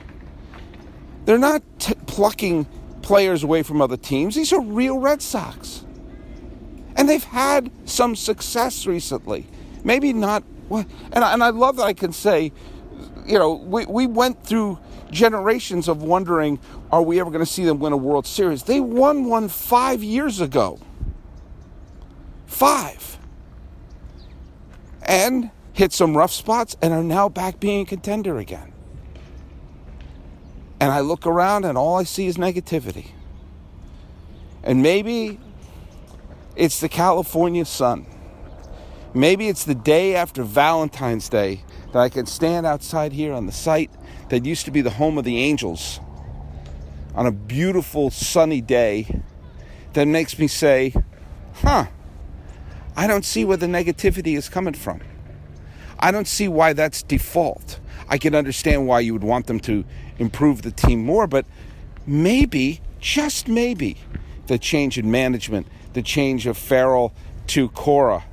They're 1.25 1.39
not 1.39 1.63
t- 1.79 1.95
plucking 2.07 2.67
players 3.03 3.43
away 3.45 3.63
from 3.63 3.81
other 3.81 3.97
teams. 3.97 4.35
These 4.35 4.53
are 4.53 4.61
real 4.61 4.99
Red 4.99 5.23
Sox. 5.23 5.85
And 6.97 7.09
they've 7.09 7.23
had 7.23 7.71
some 7.85 8.17
success 8.17 8.87
recently. 8.87 9.47
Maybe 9.85 10.13
not. 10.13 10.43
And 10.71 10.87
I, 11.15 11.33
and 11.33 11.45
I 11.45 11.51
love 11.51 11.77
that 11.77 11.85
I 11.85 11.93
can 11.93 12.13
say, 12.13 12.53
you 13.25 13.39
know, 13.39 13.55
we, 13.55 13.87
we 13.87 14.07
went 14.07 14.45
through 14.45 14.79
generations 15.11 15.89
of 15.89 16.03
wondering, 16.03 16.59
are 16.91 17.03
we 17.03 17.21
ever 17.21 17.31
going 17.31 17.45
to 17.45 17.51
see 17.51 17.65
them 17.65 17.79
win 17.79 17.93
a 17.93 17.97
World 17.97 18.27
Series? 18.27 18.65
They 18.65 18.81
won 18.81 19.27
one 19.27 19.49
five 19.49 20.03
years 20.03 20.41
ago. 20.41 20.81
Five. 22.47 23.19
And 25.03 25.51
hit 25.73 25.93
some 25.93 26.17
rough 26.17 26.33
spots 26.33 26.77
and 26.81 26.93
are 26.93 27.03
now 27.03 27.29
back 27.29 27.61
being 27.61 27.83
a 27.83 27.85
contender 27.85 28.39
again. 28.39 28.73
And 30.81 30.91
I 30.91 31.01
look 31.01 31.27
around 31.27 31.65
and 31.65 31.77
all 31.77 31.97
I 31.97 32.05
see 32.05 32.27
is 32.27 32.37
negativity. 32.37 33.11
And 34.63 34.83
maybe 34.83 35.39
it's 36.57 36.81
the 36.81 36.89
California 36.89 37.65
sun. 37.65 38.07
Maybe 39.15 39.49
it's 39.49 39.65
the 39.65 39.75
day 39.75 40.15
after 40.15 40.43
Valentine's 40.43 41.29
Day 41.29 41.63
that 41.93 41.99
I 41.99 42.09
can 42.09 42.27
stand 42.27 42.67
outside 42.67 43.13
here 43.13 43.33
on 43.33 43.47
the 43.47 43.53
site 43.53 43.91
that 44.29 44.45
used 44.45 44.65
to 44.65 44.71
be 44.71 44.81
the 44.81 44.91
home 44.91 45.19
of 45.19 45.25
the 45.25 45.39
Angels 45.39 46.01
on 47.15 47.27
a 47.27 47.33
beautiful 47.33 48.11
sunny 48.11 48.61
day 48.61 49.23
that 49.95 50.07
makes 50.07 50.39
me 50.39 50.47
say, 50.47 50.93
huh, 51.55 51.87
I 52.97 53.07
don't 53.07 53.25
see 53.25 53.45
where 53.45 53.57
the 53.59 53.67
negativity 53.67 54.37
is 54.37 54.49
coming 54.49 54.75
from. 54.75 55.01
I 55.99 56.11
don't 56.11 56.27
see 56.27 56.49
why 56.49 56.73
that's 56.73 57.03
default. 57.03 57.79
I 58.09 58.19
can 58.19 58.35
understand 58.35 58.87
why 58.87 59.01
you 59.01 59.13
would 59.13 59.25
want 59.25 59.47
them 59.47 59.61
to 59.61 59.85
improve 60.19 60.63
the 60.63 60.71
team 60.71 61.05
more, 61.05 61.27
but 61.27 61.45
maybe, 62.07 62.81
just 63.01 63.49
maybe, 63.49 63.99
the 64.47 64.59
change 64.59 64.99
in 64.99 65.11
management, 65.11 65.67
the 65.93 66.03
change 66.03 66.47
of 66.47 66.57
Farrell 66.57 67.13
to 67.49 67.69
Cora, 67.71 68.25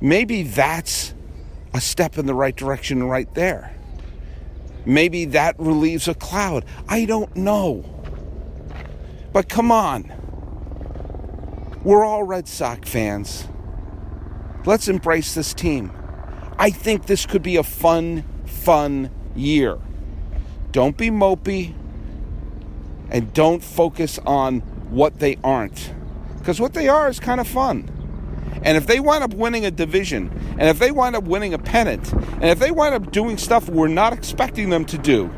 maybe 0.00 0.42
that's 0.42 1.14
a 1.72 1.80
step 1.80 2.18
in 2.18 2.26
the 2.26 2.34
right 2.34 2.54
direction 2.54 3.02
right 3.04 3.32
there. 3.34 3.74
Maybe 4.86 5.24
that 5.26 5.56
relieves 5.58 6.08
a 6.08 6.14
cloud. 6.14 6.64
I 6.88 7.04
don't 7.04 7.34
know. 7.34 7.84
But 9.32 9.48
come 9.48 9.72
on. 9.72 10.12
We're 11.84 12.02
all 12.02 12.22
Red 12.22 12.48
Sox 12.48 12.88
fans. 12.88 13.46
Let's 14.64 14.88
embrace 14.88 15.34
this 15.34 15.52
team. 15.52 15.92
I 16.58 16.70
think 16.70 17.04
this 17.04 17.26
could 17.26 17.42
be 17.42 17.56
a 17.56 17.62
fun, 17.62 18.24
fun 18.46 19.10
year. 19.36 19.78
Don't 20.72 20.96
be 20.96 21.10
mopey 21.10 21.74
and 23.10 23.34
don't 23.34 23.62
focus 23.62 24.18
on 24.24 24.60
what 24.88 25.18
they 25.18 25.36
aren't. 25.44 25.92
Because 26.38 26.58
what 26.58 26.72
they 26.72 26.88
are 26.88 27.06
is 27.06 27.20
kind 27.20 27.38
of 27.38 27.46
fun. 27.46 27.90
And 28.62 28.78
if 28.78 28.86
they 28.86 28.98
wind 28.98 29.22
up 29.22 29.34
winning 29.34 29.66
a 29.66 29.70
division, 29.70 30.30
and 30.58 30.62
if 30.62 30.78
they 30.78 30.90
wind 30.90 31.14
up 31.14 31.24
winning 31.24 31.52
a 31.52 31.58
pennant, 31.58 32.14
and 32.14 32.44
if 32.44 32.58
they 32.58 32.70
wind 32.70 32.94
up 32.94 33.12
doing 33.12 33.36
stuff 33.36 33.68
we're 33.68 33.88
not 33.88 34.14
expecting 34.14 34.70
them 34.70 34.86
to 34.86 34.96
do, 34.96 35.30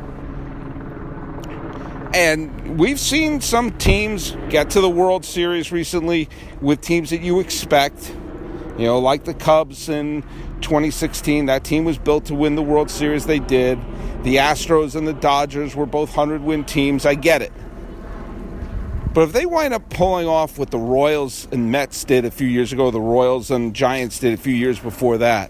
and 2.13 2.79
we've 2.79 2.99
seen 2.99 3.41
some 3.41 3.77
teams 3.77 4.35
get 4.49 4.71
to 4.71 4.81
the 4.81 4.89
World 4.89 5.25
Series 5.25 5.71
recently 5.71 6.29
with 6.61 6.81
teams 6.81 7.09
that 7.09 7.21
you 7.21 7.39
expect 7.39 8.13
you 8.77 8.85
know, 8.85 8.99
like 8.99 9.23
the 9.23 9.33
Cubs 9.33 9.89
in 9.89 10.21
2016, 10.61 11.47
that 11.47 11.63
team 11.63 11.83
was 11.83 11.97
built 11.97 12.25
to 12.25 12.35
win 12.35 12.55
the 12.55 12.61
World 12.61 12.91
Series. 12.91 13.25
They 13.25 13.39
did. 13.39 13.79
The 14.23 14.35
Astros 14.35 14.95
and 14.95 15.07
the 15.07 15.13
Dodgers 15.13 15.75
were 15.75 15.87
both 15.87 16.15
100 16.15 16.43
win 16.43 16.63
teams. 16.63 17.05
I 17.05 17.15
get 17.15 17.41
it. 17.41 17.51
But 19.15 19.21
if 19.21 19.31
they 19.31 19.47
wind 19.47 19.73
up 19.73 19.89
pulling 19.89 20.27
off 20.27 20.59
what 20.59 20.69
the 20.69 20.77
Royals 20.77 21.47
and 21.51 21.71
Mets 21.71 22.03
did 22.03 22.23
a 22.23 22.29
few 22.29 22.47
years 22.47 22.71
ago, 22.71 22.91
the 22.91 23.01
Royals 23.01 23.49
and 23.49 23.73
Giants 23.73 24.19
did 24.19 24.33
a 24.33 24.37
few 24.37 24.53
years 24.53 24.79
before 24.79 25.17
that, 25.17 25.49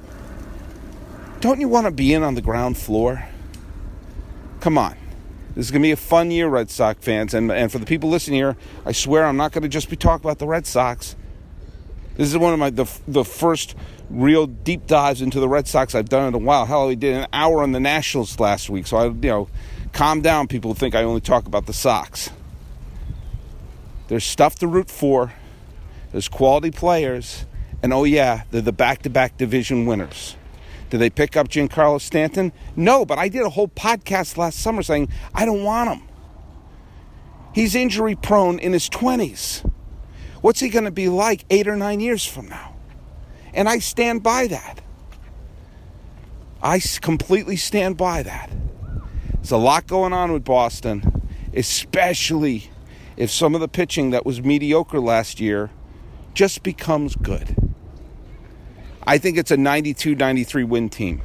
don't 1.41 1.59
you 1.59 1.67
want 1.67 1.85
to 1.85 1.91
be 1.91 2.13
in 2.13 2.23
on 2.23 2.35
the 2.35 2.41
ground 2.41 2.77
floor? 2.77 3.27
Come 4.61 4.77
on. 4.77 4.95
This 5.57 5.65
is 5.65 5.71
going 5.71 5.81
to 5.81 5.87
be 5.87 5.91
a 5.91 5.95
fun 5.95 6.29
year, 6.29 6.47
Red 6.47 6.69
Sox 6.69 7.03
fans. 7.03 7.33
And, 7.33 7.51
and 7.51 7.71
for 7.71 7.79
the 7.79 7.85
people 7.87 8.11
listening 8.11 8.37
here, 8.37 8.55
I 8.85 8.91
swear 8.91 9.25
I'm 9.25 9.37
not 9.37 9.53
going 9.53 9.63
to 9.63 9.67
just 9.67 9.89
be 9.89 9.95
talking 9.95 10.23
about 10.23 10.37
the 10.37 10.45
Red 10.45 10.67
Sox. 10.67 11.15
This 12.15 12.29
is 12.29 12.37
one 12.37 12.53
of 12.53 12.59
my 12.59 12.69
the, 12.69 12.85
the 13.07 13.25
first 13.25 13.75
real 14.11 14.45
deep 14.45 14.85
dives 14.85 15.19
into 15.19 15.39
the 15.39 15.49
Red 15.49 15.67
Sox 15.67 15.95
I've 15.95 16.09
done 16.09 16.27
in 16.27 16.35
a 16.35 16.37
while. 16.37 16.67
Hell, 16.67 16.89
we 16.89 16.95
did 16.95 17.15
an 17.15 17.25
hour 17.33 17.63
on 17.63 17.71
the 17.71 17.79
Nationals 17.79 18.39
last 18.39 18.69
week, 18.69 18.85
so 18.85 18.97
I 18.97 19.05
you 19.05 19.13
know, 19.13 19.49
calm 19.93 20.21
down. 20.21 20.47
People 20.47 20.75
think 20.75 20.93
I 20.93 21.01
only 21.01 21.21
talk 21.21 21.47
about 21.47 21.65
the 21.65 21.73
Sox. 21.73 22.29
There's 24.09 24.25
stuff 24.25 24.57
to 24.59 24.67
root 24.67 24.91
for. 24.91 25.33
There's 26.11 26.27
quality 26.27 26.69
players, 26.69 27.47
and 27.81 27.93
oh 27.93 28.03
yeah, 28.03 28.43
they're 28.51 28.61
the 28.61 28.71
back-to-back 28.71 29.37
division 29.37 29.87
winners. 29.87 30.35
Did 30.89 30.99
they 30.99 31.09
pick 31.09 31.35
up 31.35 31.49
Giancarlo 31.49 31.99
Stanton? 31.99 32.53
No, 32.75 33.05
but 33.05 33.17
I 33.17 33.27
did 33.29 33.41
a 33.41 33.49
whole 33.49 33.67
podcast 33.67 34.37
last 34.37 34.59
summer 34.59 34.81
saying 34.81 35.09
I 35.33 35.45
don't 35.45 35.63
want 35.63 35.89
him. 35.89 36.07
He's 37.53 37.75
injury 37.75 38.15
prone 38.15 38.59
in 38.59 38.73
his 38.73 38.89
20s. 38.89 39.69
What's 40.41 40.59
he 40.59 40.69
going 40.69 40.85
to 40.85 40.91
be 40.91 41.09
like 41.09 41.43
eight 41.49 41.67
or 41.67 41.75
nine 41.75 41.99
years 41.99 42.25
from 42.25 42.47
now? 42.47 42.75
And 43.53 43.67
I 43.67 43.79
stand 43.79 44.23
by 44.23 44.47
that. 44.47 44.81
I 46.61 46.79
completely 47.01 47.55
stand 47.55 47.97
by 47.97 48.23
that. 48.23 48.51
There's 49.33 49.51
a 49.51 49.57
lot 49.57 49.87
going 49.87 50.13
on 50.13 50.31
with 50.31 50.43
Boston, 50.43 51.27
especially 51.53 52.69
if 53.15 53.31
some 53.31 53.55
of 53.55 53.61
the 53.61 53.67
pitching 53.67 54.11
that 54.11 54.25
was 54.25 54.41
mediocre 54.43 54.99
last 54.99 55.39
year 55.39 55.71
just 56.33 56.63
becomes 56.63 57.15
good. 57.15 57.66
I 59.07 59.17
think 59.17 59.37
it's 59.37 59.51
a 59.51 59.57
92 59.57 60.15
93 60.15 60.65
win 60.65 60.89
team. 60.89 61.21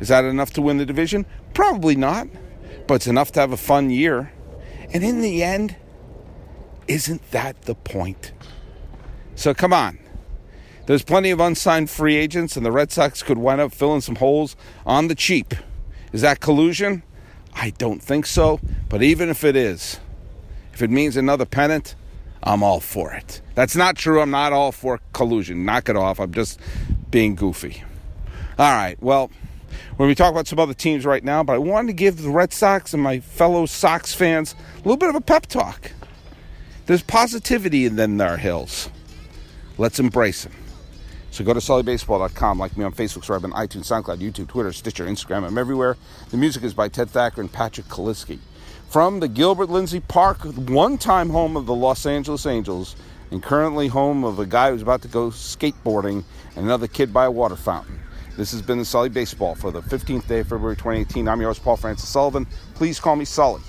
Is 0.00 0.08
that 0.08 0.24
enough 0.24 0.52
to 0.54 0.62
win 0.62 0.78
the 0.78 0.86
division? 0.86 1.26
Probably 1.52 1.94
not, 1.94 2.28
but 2.86 2.94
it's 2.94 3.06
enough 3.06 3.30
to 3.32 3.40
have 3.40 3.52
a 3.52 3.58
fun 3.58 3.90
year. 3.90 4.32
And 4.94 5.04
in 5.04 5.20
the 5.20 5.44
end, 5.44 5.76
isn't 6.88 7.30
that 7.30 7.62
the 7.62 7.74
point? 7.74 8.32
So 9.34 9.52
come 9.52 9.74
on. 9.74 9.98
There's 10.86 11.02
plenty 11.02 11.30
of 11.30 11.40
unsigned 11.40 11.90
free 11.90 12.16
agents, 12.16 12.56
and 12.56 12.64
the 12.64 12.72
Red 12.72 12.90
Sox 12.90 13.22
could 13.22 13.36
wind 13.36 13.60
up 13.60 13.74
filling 13.74 14.00
some 14.00 14.16
holes 14.16 14.56
on 14.86 15.08
the 15.08 15.14
cheap. 15.14 15.54
Is 16.12 16.22
that 16.22 16.40
collusion? 16.40 17.02
I 17.52 17.70
don't 17.70 18.02
think 18.02 18.24
so. 18.24 18.60
But 18.88 19.02
even 19.02 19.28
if 19.28 19.44
it 19.44 19.54
is, 19.54 20.00
if 20.72 20.80
it 20.80 20.88
means 20.88 21.18
another 21.18 21.44
pennant, 21.44 21.94
I'm 22.42 22.62
all 22.62 22.80
for 22.80 23.12
it. 23.12 23.40
That's 23.54 23.76
not 23.76 23.96
true. 23.96 24.20
I'm 24.20 24.30
not 24.30 24.52
all 24.52 24.72
for 24.72 25.00
collusion. 25.12 25.64
Knock 25.64 25.88
it 25.88 25.96
off. 25.96 26.20
I'm 26.20 26.32
just 26.32 26.60
being 27.10 27.34
goofy. 27.34 27.82
All 28.58 28.72
right. 28.72 28.96
Well, 29.02 29.30
we're 29.92 30.06
going 30.06 30.14
to 30.14 30.22
talk 30.22 30.32
about 30.32 30.46
some 30.46 30.58
other 30.58 30.74
teams 30.74 31.04
right 31.04 31.22
now, 31.22 31.42
but 31.42 31.54
I 31.54 31.58
wanted 31.58 31.88
to 31.88 31.92
give 31.94 32.22
the 32.22 32.30
Red 32.30 32.52
Sox 32.52 32.94
and 32.94 33.02
my 33.02 33.20
fellow 33.20 33.66
Sox 33.66 34.14
fans 34.14 34.54
a 34.74 34.78
little 34.78 34.96
bit 34.96 35.08
of 35.08 35.14
a 35.14 35.20
pep 35.20 35.46
talk. 35.46 35.92
There's 36.86 37.02
positivity 37.02 37.84
in 37.84 37.96
them 37.96 38.16
there 38.16 38.36
hills. 38.36 38.88
Let's 39.76 40.00
embrace 40.00 40.44
them. 40.44 40.54
So 41.30 41.44
go 41.44 41.52
to 41.52 41.60
sullybaseball.com, 41.60 42.58
like 42.58 42.76
me 42.76 42.84
on 42.84 42.92
Facebook, 42.92 43.24
subscribe 43.24 43.44
on 43.44 43.52
iTunes, 43.52 43.84
SoundCloud, 43.84 44.18
YouTube, 44.18 44.48
Twitter, 44.48 44.72
Stitcher, 44.72 45.04
Instagram. 45.04 45.44
I'm 45.44 45.58
everywhere. 45.58 45.96
The 46.30 46.36
music 46.36 46.64
is 46.64 46.74
by 46.74 46.88
Ted 46.88 47.10
Thacker 47.10 47.40
and 47.40 47.52
Patrick 47.52 47.86
Kaliski. 47.86 48.38
From 48.88 49.20
the 49.20 49.28
Gilbert 49.28 49.68
Lindsay 49.68 50.00
Park, 50.00 50.38
one 50.44 50.96
time 50.96 51.28
home 51.28 51.58
of 51.58 51.66
the 51.66 51.74
Los 51.74 52.06
Angeles 52.06 52.46
Angels, 52.46 52.96
and 53.30 53.42
currently 53.42 53.86
home 53.86 54.24
of 54.24 54.38
a 54.38 54.46
guy 54.46 54.70
who's 54.70 54.80
about 54.80 55.02
to 55.02 55.08
go 55.08 55.28
skateboarding 55.28 56.24
and 56.56 56.64
another 56.64 56.86
kid 56.86 57.12
by 57.12 57.26
a 57.26 57.30
water 57.30 57.54
fountain. 57.54 58.00
This 58.38 58.50
has 58.52 58.62
been 58.62 58.78
the 58.78 58.86
Sully 58.86 59.10
Baseball 59.10 59.54
for 59.54 59.70
the 59.70 59.82
15th 59.82 60.26
day 60.26 60.38
of 60.40 60.48
February 60.48 60.74
2018. 60.74 61.28
I'm 61.28 61.38
your 61.38 61.50
host, 61.50 61.62
Paul 61.62 61.76
Francis 61.76 62.08
Sullivan. 62.08 62.46
Please 62.76 62.98
call 62.98 63.14
me 63.14 63.26
Sully. 63.26 63.60